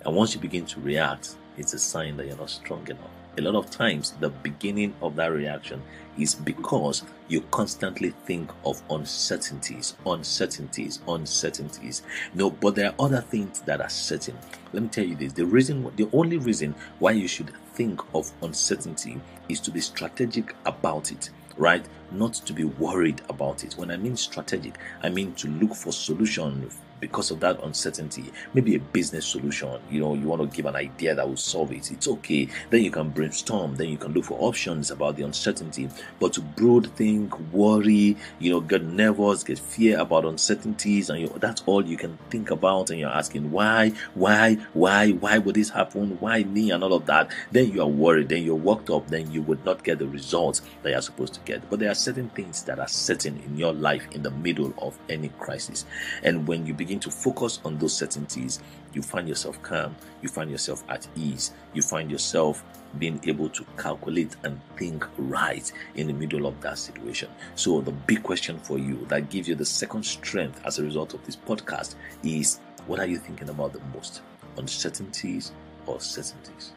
And 0.06 0.16
once 0.16 0.34
you 0.34 0.40
begin 0.40 0.66
to 0.68 0.80
react, 0.80 1.36
it's 1.58 1.74
a 1.74 1.80
sign 1.80 2.16
that 2.16 2.26
you're 2.26 2.38
not 2.38 2.50
strong 2.50 2.88
enough. 2.88 3.12
A 3.38 3.42
lot 3.42 3.56
of 3.56 3.70
times, 3.70 4.12
the 4.22 4.30
beginning 4.30 4.94
of 5.02 5.18
that 5.18 5.32
reaction 5.32 5.82
is 6.18 6.36
because 6.36 7.04
you 7.28 7.42
constantly 7.52 8.12
think 8.26 8.50
of 8.66 8.82
uncertainties, 8.90 9.96
uncertainties, 10.06 11.02
uncertainties. 11.08 12.04
No, 12.34 12.50
but 12.50 12.76
there 12.76 12.90
are 12.90 12.96
other 13.06 13.22
things 13.22 13.60
that 13.62 13.82
are 13.82 13.90
certain. 13.90 14.38
Let 14.72 14.84
me 14.84 14.90
tell 14.90 15.06
you 15.06 15.16
this 15.16 15.34
the 15.34 15.46
reason, 15.46 15.92
the 15.98 16.10
only 16.14 16.38
reason 16.38 16.76
why 17.00 17.12
you 17.12 17.28
should 17.28 17.52
think 17.74 18.02
of 18.14 18.32
uncertainty 18.42 19.20
is 19.50 19.60
to 19.62 19.72
be 19.72 19.82
strategic 19.82 20.56
about 20.66 21.12
it 21.12 21.30
right? 21.62 21.86
Not 22.12 22.34
to 22.34 22.54
be 22.54 22.64
worried 22.64 23.22
about 23.30 23.64
it. 23.64 23.74
When 23.74 23.92
I 23.92 23.98
mean 23.98 24.18
strategic, 24.18 24.80
I 25.04 25.10
mean 25.10 25.34
to 25.36 25.48
look 25.48 25.76
for 25.76 25.94
solution 25.94 26.68
because 27.02 27.32
of 27.32 27.42
that 27.42 27.62
uncertainty. 27.64 28.32
Maybe 28.54 28.76
a 28.76 28.80
business 28.80 29.26
solution, 29.26 29.82
you 29.90 30.00
know, 30.00 30.14
you 30.14 30.28
want 30.28 30.42
to 30.42 30.56
give 30.56 30.66
an 30.68 30.76
idea 30.76 31.14
that 31.16 31.28
will 31.28 31.36
solve 31.36 31.74
it. 31.74 31.92
It's 31.92 32.08
okay. 32.08 32.48
Then 32.70 32.84
you 32.84 32.92
can 32.92 33.10
brainstorm, 33.10 33.76
then 33.76 33.90
you 33.90 33.98
can 33.98 34.14
look 34.14 34.26
for 34.26 34.38
options 34.40 34.92
about 34.92 35.18
the 35.18 35.24
uncertainty. 35.24 35.90
But 36.20 36.34
to 36.34 36.42
brood, 36.42 36.96
think, 36.96 37.38
worry, 37.52 38.16
you 38.40 38.52
know, 38.52 38.62
get 38.62 38.84
nervous, 38.84 39.44
get 39.44 39.60
fear 39.60 40.00
about 40.00 40.26
uncertainties, 40.26 41.10
and 41.10 41.20
you, 41.20 41.28
that's 41.40 41.64
all 41.66 41.86
you 41.86 41.98
can 41.98 42.18
think 42.30 42.52
about, 42.52 42.90
and 42.92 43.00
you're 43.00 43.10
asking 43.10 43.52
why, 43.52 43.94
why, 44.14 44.56
why, 44.74 45.12
why 45.12 45.40
would 45.40 45.56
this 45.56 45.70
happen? 45.70 46.18
Why 46.20 46.44
me 46.44 46.72
and 46.72 46.84
all 46.84 46.94
of 46.94 47.08
that? 47.08 47.32
Then 47.52 47.72
you 47.72 47.82
are 47.82 47.88
worried, 47.88 48.30
then 48.30 48.44
you're 48.44 48.56
worked 48.56 48.90
up, 48.90 49.08
then 49.08 49.32
you 49.32 49.42
would 49.42 49.66
not 49.66 49.84
get 49.84 50.00
the 50.00 50.08
results 50.08 50.62
that 50.84 50.92
you're 50.92 51.02
supposed 51.02 51.34
to 51.34 51.40
get. 51.42 51.68
But 51.70 51.80
there 51.80 51.90
are 51.90 51.96
certain 51.96 52.30
things 52.30 52.64
that 52.64 52.80
are 52.80 52.88
certain 52.88 53.42
in 53.44 53.58
your 53.58 53.74
life 53.74 54.06
in 54.12 54.22
the 54.22 54.32
middle 54.32 54.74
of 54.78 54.98
any 55.10 55.30
crisis. 55.40 55.86
And 56.24 56.48
when 56.48 56.66
you 56.66 56.74
begin 56.74 56.91
begin 56.92 57.00
to 57.00 57.10
focus 57.10 57.62
on 57.64 57.78
those 57.78 57.96
certainties, 57.96 58.60
you 58.94 59.02
find 59.02 59.26
yourself 59.26 59.62
calm, 59.62 59.96
you 60.22 60.28
find 60.28 60.52
yourself 60.52 60.84
at 60.90 61.08
ease, 61.16 61.54
you 61.74 61.82
find 61.82 62.12
yourself 62.12 62.66
being 63.00 63.18
able 63.24 63.48
to 63.48 63.66
calculate 63.78 64.36
and 64.44 64.60
think 64.76 65.08
right 65.18 65.72
in 65.96 66.08
the 66.08 66.14
middle 66.14 66.46
of 66.46 66.60
that 66.60 66.78
situation. 66.78 67.30
So, 67.56 67.80
the 67.80 67.94
big 67.94 68.24
question 68.24 68.60
for 68.60 68.78
you 68.78 69.06
that 69.08 69.30
gives 69.30 69.48
you 69.48 69.56
the 69.56 69.64
second 69.64 70.04
strength 70.04 70.60
as 70.66 70.80
a 70.80 70.84
result 70.84 71.14
of 71.14 71.26
this 71.26 71.38
podcast 71.38 71.96
is 72.24 72.60
what 72.88 73.00
are 73.00 73.06
you 73.06 73.18
thinking 73.18 73.48
about 73.48 73.72
the 73.72 73.80
most? 73.96 74.22
Uncertainties 74.58 75.54
or 75.86 76.02
certainties? 76.02 76.74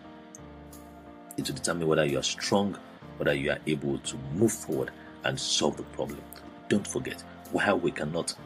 It 1.37 1.48
will 1.48 1.57
determine 1.57 1.88
whether 1.88 2.05
you 2.05 2.20
are 2.20 2.22
strong, 2.22 2.79
whether 3.16 3.35
you 3.35 3.50
are 3.50 3.59
able 3.66 3.98
to 3.98 4.16
move 4.35 4.53
forward 4.53 4.92
and 5.24 5.40
solve 5.40 5.77
the 5.77 5.83
problem. 5.83 6.22
Don't 6.68 6.87
forget, 6.87 7.20
while 7.50 7.81
we 7.81 7.90
cannot 7.90 8.37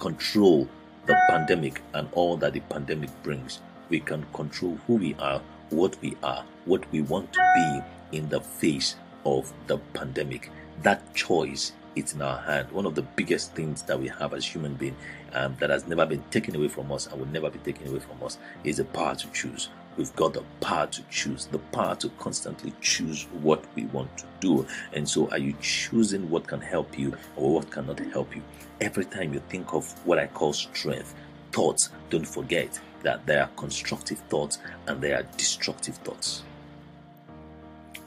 control 0.00 0.66
the 1.06 1.16
pandemic 1.28 1.82
and 1.94 2.08
all 2.12 2.36
that 2.38 2.54
the 2.54 2.60
pandemic 2.60 3.10
brings. 3.22 3.60
We 3.88 4.00
can 4.00 4.24
control 4.32 4.78
who 4.86 4.94
we 4.94 5.14
are, 5.18 5.40
what 5.70 6.00
we 6.00 6.16
are, 6.22 6.44
what 6.64 6.90
we 6.90 7.02
want 7.02 7.32
to 7.32 7.82
be 8.10 8.18
in 8.18 8.28
the 8.28 8.40
face 8.40 8.96
of 9.24 9.52
the 9.66 9.78
pandemic. 9.94 10.50
That 10.82 11.14
choice 11.14 11.72
is 11.96 12.14
in 12.14 12.22
our 12.22 12.38
hand. 12.38 12.70
One 12.72 12.86
of 12.86 12.94
the 12.94 13.02
biggest 13.02 13.54
things 13.54 13.82
that 13.82 14.00
we 14.00 14.08
have 14.08 14.32
as 14.34 14.46
human 14.46 14.74
beings 14.74 14.96
um, 15.32 15.56
that 15.60 15.70
has 15.70 15.86
never 15.86 16.06
been 16.06 16.22
taken 16.30 16.56
away 16.56 16.68
from 16.68 16.90
us 16.92 17.06
and 17.06 17.18
will 17.18 17.28
never 17.28 17.50
be 17.50 17.58
taken 17.60 17.88
away 17.88 18.00
from 18.00 18.22
us 18.24 18.38
is 18.64 18.78
the 18.78 18.84
power 18.84 19.14
to 19.14 19.26
choose. 19.32 19.68
We've 19.96 20.14
got 20.16 20.34
the 20.34 20.44
power 20.60 20.86
to 20.86 21.02
choose, 21.10 21.46
the 21.46 21.58
power 21.58 21.96
to 21.96 22.08
constantly 22.18 22.72
choose 22.80 23.24
what 23.42 23.64
we 23.74 23.86
want 23.86 24.16
to 24.18 24.24
do. 24.40 24.66
And 24.92 25.08
so, 25.08 25.28
are 25.30 25.38
you 25.38 25.54
choosing 25.60 26.30
what 26.30 26.46
can 26.46 26.60
help 26.60 26.98
you 26.98 27.16
or 27.36 27.54
what 27.54 27.70
cannot 27.70 27.98
help 27.98 28.34
you? 28.34 28.42
Every 28.80 29.04
time 29.04 29.34
you 29.34 29.42
think 29.48 29.74
of 29.74 29.90
what 30.06 30.18
I 30.18 30.26
call 30.28 30.52
strength, 30.52 31.14
thoughts, 31.52 31.90
don't 32.08 32.26
forget 32.26 32.78
that 33.02 33.26
there 33.26 33.42
are 33.42 33.50
constructive 33.56 34.18
thoughts 34.30 34.58
and 34.86 35.00
there 35.00 35.18
are 35.18 35.26
destructive 35.36 35.96
thoughts. 35.96 36.44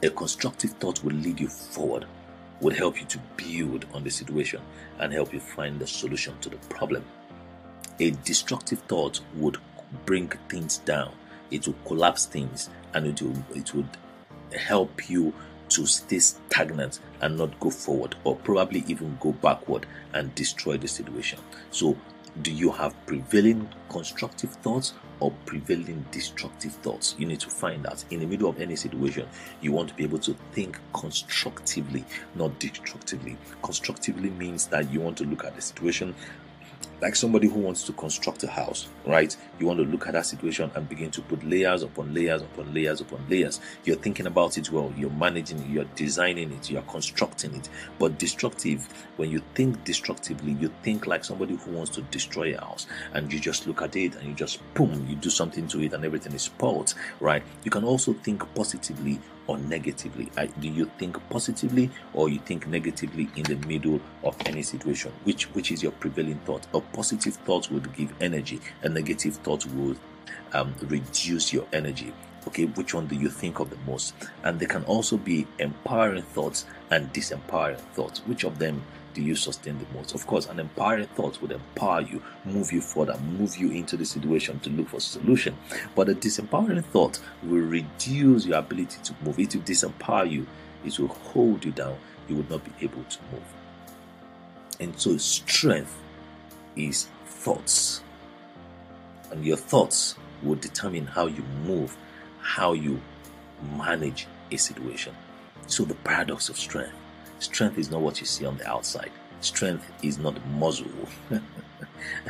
A 0.02 0.10
constructive 0.10 0.72
thought 0.72 1.04
will 1.04 1.16
lead 1.16 1.40
you 1.40 1.48
forward, 1.48 2.06
would 2.62 2.74
help 2.74 3.00
you 3.00 3.06
to 3.08 3.20
build 3.38 3.86
on 3.94 4.04
the 4.04 4.10
situation 4.10 4.62
and 5.00 5.14
help 5.14 5.34
you 5.34 5.40
find 5.40 5.80
the 5.80 5.88
solution 5.88 6.38
to 6.42 6.50
the 6.50 6.58
problem. 6.70 7.04
A 8.00 8.12
destructive 8.12 8.80
thought 8.82 9.20
would 9.36 9.58
bring 10.06 10.28
things 10.50 10.80
down, 10.80 11.14
it 11.52 11.68
will 11.68 11.76
collapse 11.86 12.26
things, 12.26 12.70
and 12.94 13.08
it 13.08 13.22
will 13.22 13.44
it 13.56 13.74
would 13.74 13.90
help 14.58 15.10
you 15.10 15.34
to 15.70 15.86
stay 15.86 16.20
stagnant 16.20 17.00
and 17.22 17.38
not 17.38 17.60
go 17.60 17.70
forward, 17.70 18.16
or 18.24 18.36
probably 18.36 18.84
even 18.88 19.18
go 19.20 19.32
backward 19.32 19.86
and 20.14 20.34
destroy 20.36 20.78
the 20.78 20.88
situation. 20.88 21.40
So 21.72 21.98
do 22.42 22.52
you 22.52 22.72
have 22.72 22.96
prevailing 23.06 23.70
constructive 23.90 24.52
thoughts 24.52 24.94
or 25.20 25.32
prevailing 25.46 26.04
destructive 26.12 26.74
thoughts? 26.74 27.16
You 27.18 27.28
need 27.28 27.40
to 27.42 27.50
find 27.50 27.86
out. 27.86 28.04
In 28.10 28.20
the 28.20 28.26
middle 28.26 28.50
of 28.50 28.60
any 28.60 28.76
situation, 28.76 29.28
you 29.62 29.72
want 29.72 29.90
to 29.90 29.96
be 29.96 30.04
able 30.04 30.20
to 30.20 30.36
think 30.52 30.80
constructively, 30.94 32.04
not 32.36 32.58
destructively. 32.60 33.38
Constructively 33.62 34.32
means 34.32 34.68
that 34.68 34.92
you 34.92 35.00
want 35.00 35.18
to 35.18 35.26
look 35.26 35.46
at 35.46 35.56
the 35.56 35.62
situation 35.62 36.16
like 37.04 37.18
somebody 37.18 37.50
who 37.50 37.60
wants 37.60 37.84
to 37.84 37.92
construct 37.92 38.44
a 38.44 38.48
house, 38.48 38.88
right? 39.06 39.36
You 39.60 39.68
want 39.68 39.80
to 39.80 39.86
look 39.86 40.08
at 40.08 40.14
that 40.14 40.26
situation 40.26 40.72
and 40.74 40.88
begin 40.88 41.12
to 41.12 41.22
put 41.22 41.44
layers 41.44 41.84
upon 41.84 42.14
layers 42.14 42.42
upon 42.42 42.74
layers 42.74 43.02
upon 43.02 43.28
layers. 43.30 43.60
You're 43.84 43.98
thinking 43.98 44.26
about 44.26 44.58
it 44.58 44.72
well, 44.72 44.92
you're 44.96 45.10
managing 45.10 45.60
it, 45.60 45.68
you're 45.68 45.84
designing 45.96 46.54
it, 46.54 46.72
you're 46.72 46.82
constructing 46.84 47.56
it. 47.56 47.68
But 48.00 48.18
destructive, 48.18 48.88
when 49.18 49.30
you 49.30 49.42
think 49.54 49.84
destructively, 49.84 50.54
you 50.54 50.74
think 50.82 51.06
like 51.06 51.26
somebody 51.26 51.58
who 51.58 51.72
wants 51.72 51.92
to 51.92 52.04
destroy 52.04 52.56
a 52.56 52.62
house 52.62 52.88
and 53.12 53.34
you 53.34 53.38
just 53.38 53.68
look 53.68 53.82
at 53.82 53.98
it 53.98 54.16
and 54.16 54.26
you 54.26 54.34
just 54.34 54.62
boom, 54.74 55.06
you 55.10 55.18
do 55.18 55.30
something 55.30 55.68
to 55.68 55.82
it 55.82 55.92
and 55.92 56.06
everything 56.06 56.32
is 56.32 56.44
spoiled, 56.44 56.94
right? 57.20 57.44
You 57.66 57.72
can 57.72 57.84
also 57.84 58.14
think 58.14 58.42
positively 58.56 59.20
or 59.48 59.58
negatively? 59.58 60.30
do 60.60 60.68
you 60.68 60.90
think 60.98 61.18
positively 61.30 61.90
or 62.14 62.30
you 62.30 62.40
think 62.40 62.68
negatively 62.68 63.30
in 63.36 63.44
the 63.44 63.56
middle 63.68 64.00
of 64.24 64.36
any 64.46 64.62
situation? 64.62 65.12
Which 65.24 65.46
which 65.54 65.72
is 65.72 65.84
your 65.84 65.92
prevailing 65.94 66.40
thought? 66.46 66.68
A 66.74 66.80
positive 66.80 67.36
thought 67.36 67.70
would 67.72 67.94
give 67.96 68.14
energy, 68.22 68.60
a 68.82 68.90
negative 68.90 69.36
thought 69.38 69.66
would 69.68 69.98
um, 70.54 70.74
reduce 70.84 71.54
your 71.54 71.66
energy. 71.74 72.14
Okay, 72.48 72.66
which 72.66 72.94
one 72.94 73.08
do 73.08 73.16
you 73.16 73.30
think 73.30 73.60
of 73.60 73.70
the 73.70 73.78
most? 73.88 74.14
And 74.44 74.60
there 74.60 74.68
can 74.68 74.84
also 74.84 75.18
be 75.18 75.48
empowering 75.60 76.24
thoughts 76.24 76.66
and 76.92 77.12
disempowering 77.14 77.80
thoughts. 77.94 78.20
Which 78.20 78.44
of 78.44 78.60
them 78.60 78.84
do 79.14 79.22
you 79.22 79.36
sustain 79.36 79.78
the 79.78 79.86
most? 79.98 80.14
Of 80.16 80.26
course, 80.28 80.48
an 80.48 80.60
empowering 80.60 81.08
thought 81.08 81.42
would 81.42 81.52
empower 81.52 82.02
you, 82.02 82.22
move 82.46 82.72
you 82.72 82.82
further, 82.82 83.18
move 83.20 83.56
you 83.58 83.72
into 83.72 83.98
the 83.98 84.06
situation 84.06 84.60
to 84.62 84.70
look 84.70 84.90
for 84.90 85.00
solution. 85.00 85.56
But 85.96 86.10
a 86.10 86.14
disempowering 86.14 86.84
thought 86.86 87.20
will 87.44 87.62
reduce 87.62 88.46
your 88.46 88.60
ability 88.60 88.98
to 89.04 89.16
move. 89.24 89.40
It 89.40 89.56
will 89.56 89.62
disempower 89.64 90.30
you. 90.30 90.48
It 90.86 91.00
will 91.00 91.08
hold 91.08 91.64
you 91.64 91.72
down. 91.72 91.98
You 92.28 92.38
will 92.38 92.50
not 92.50 92.64
be 92.64 92.86
able 92.86 93.04
to 93.04 93.20
move. 93.32 93.44
And 94.80 95.00
so, 95.00 95.18
strength 95.18 95.96
is 96.76 97.08
thoughts, 97.26 98.02
and 99.32 99.46
your 99.46 99.58
thoughts 99.58 100.16
will 100.42 100.56
determine 100.56 101.06
how 101.06 101.28
you 101.28 101.44
move, 101.66 101.96
how 102.42 102.74
you 102.74 103.00
manage 103.78 104.28
a 104.52 104.58
situation. 104.58 105.16
So, 105.68 105.84
the 105.84 105.96
paradox 105.96 106.50
of 106.50 106.58
strength 106.58 106.94
Strength 107.40 107.78
is 107.78 107.92
not 107.92 108.02
what 108.02 108.20
you 108.20 108.26
see 108.26 108.46
on 108.46 108.58
the 108.58 108.68
outside. 108.68 109.12
Strength 109.42 109.92
is 110.02 110.18
not 110.18 110.34
muscle. 110.48 110.88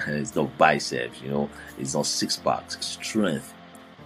it's 0.07 0.35
not 0.35 0.57
biceps, 0.57 1.21
you 1.21 1.29
know, 1.29 1.49
it's 1.77 1.93
not 1.93 2.05
six 2.05 2.37
packs. 2.37 2.77
Strength 2.85 3.53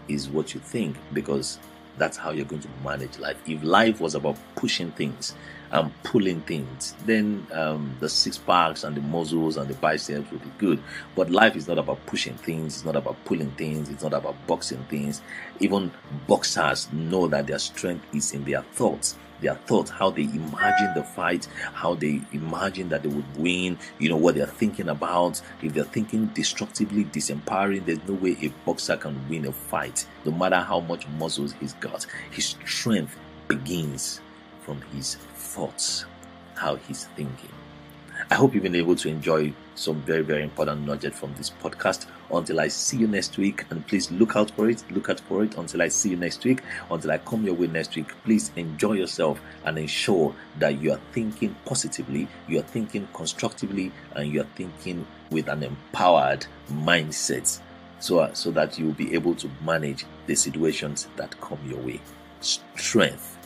is 0.08 0.30
what 0.30 0.54
you 0.54 0.60
think 0.60 0.96
because 1.14 1.60
that's 1.98 2.18
how 2.18 2.32
you're 2.32 2.46
going 2.46 2.62
to 2.62 2.70
manage 2.84 3.18
life. 3.18 3.38
If 3.48 3.64
life 3.64 4.00
was 4.00 4.16
about 4.16 4.38
pushing 4.56 4.92
things 4.92 5.34
and 5.72 5.92
pulling 6.04 6.42
things, 6.42 6.96
then 7.06 7.46
um, 7.52 7.96
the 8.00 8.08
six 8.08 8.38
packs 8.38 8.84
and 8.84 8.96
the 8.96 9.02
muscles 9.02 9.58
and 9.58 9.68
the 9.68 9.74
biceps 9.76 10.30
would 10.32 10.44
be 10.44 10.52
good. 10.58 10.82
But 11.16 11.30
life 11.30 11.56
is 11.56 11.68
not 11.68 11.78
about 11.78 12.06
pushing 12.06 12.36
things, 12.36 12.76
it's 12.76 12.86
not 12.86 12.96
about 12.96 13.24
pulling 13.26 13.52
things, 13.52 13.90
it's 13.90 14.04
not 14.04 14.14
about 14.14 14.36
boxing 14.48 14.84
things. 14.90 15.22
Even 15.60 15.92
boxers 16.28 16.92
know 16.94 17.28
that 17.28 17.48
their 17.48 17.60
strength 17.60 18.06
is 18.14 18.34
in 18.34 18.44
their 18.46 18.62
thoughts 18.62 19.16
their 19.42 19.56
thoughts, 19.56 19.90
how 19.92 20.10
they 20.10 20.24
imagine 20.24 20.94
the 20.96 21.04
fight, 21.04 21.48
how 21.74 21.94
they 21.94 22.22
imagine 22.32 22.90
that 22.90 23.04
they 23.04 23.10
would 23.10 23.38
win, 23.38 23.78
you 24.00 24.10
know, 24.10 24.18
what 24.18 24.36
they're 24.36 24.46
thinking 24.46 24.90
about. 24.90 25.42
If 25.62 25.74
they're 25.74 25.84
thinking 25.84 26.28
destructively, 26.28 27.06
disempowering, 27.06 27.86
there's 27.86 28.06
no 28.08 28.16
way 28.16 28.38
a 28.42 28.50
boxer 28.66 28.98
can 28.98 29.18
win 29.30 29.46
a 29.46 29.52
fight, 29.52 30.08
no 30.26 30.32
matter 30.32 30.58
how 30.58 30.80
much 30.80 31.08
muscles 31.20 31.54
he's 31.60 31.74
got. 31.74 32.06
His 32.32 32.56
strength 32.66 33.18
begins 33.48 34.22
from 34.62 34.82
his 34.94 35.16
thoughts, 35.36 36.06
how 36.56 36.76
he's 36.76 37.06
thinking. 37.16 37.50
I 38.30 38.36
hope 38.36 38.54
you've 38.54 38.64
been 38.64 38.76
able 38.76 38.96
to 38.96 39.10
enjoy 39.10 39.54
some 39.76 40.02
very, 40.02 40.24
very 40.24 40.44
important 40.44 40.86
nugget 40.86 41.14
from 41.14 41.34
this 41.36 41.52
podcast. 41.62 42.08
Until 42.32 42.60
I 42.60 42.68
see 42.68 42.98
you 42.98 43.08
next 43.08 43.38
week, 43.38 43.66
and 43.70 43.86
please 43.88 44.12
look 44.12 44.36
out 44.36 44.52
for 44.52 44.70
it. 44.70 44.84
Look 44.92 45.10
out 45.10 45.20
for 45.22 45.44
it 45.44 45.58
until 45.58 45.82
I 45.82 45.88
see 45.88 46.10
you 46.10 46.18
next 46.18 46.44
week. 46.44 46.62
Until 46.92 47.12
I 47.12 47.18
come 47.20 47.44
your 47.46 47.54
way 47.54 47.68
next 47.68 47.96
week, 47.96 48.10
please 48.24 48.52
enjoy 48.56 48.94
yourself 48.94 49.40
and 49.66 49.78
ensure 49.78 50.36
that 50.60 50.82
you 50.82 50.92
are 50.92 51.00
thinking 51.14 51.56
positively, 51.66 52.28
you 52.48 52.60
are 52.60 52.64
thinking 52.64 53.08
constructively, 53.14 53.92
and 54.16 54.32
you 54.32 54.42
are 54.42 54.48
thinking 54.56 55.06
with 55.32 55.48
an 55.48 55.64
empowered 55.64 56.46
mindset 56.72 57.60
so, 58.00 58.30
so 58.34 58.52
that 58.52 58.78
you'll 58.78 58.94
be 58.94 59.14
able 59.14 59.36
to 59.36 59.50
manage 59.64 60.06
the 60.26 60.36
situations 60.36 61.08
that 61.16 61.40
come 61.42 61.60
your 61.68 61.80
way. 61.80 62.02
Strength. 62.42 63.38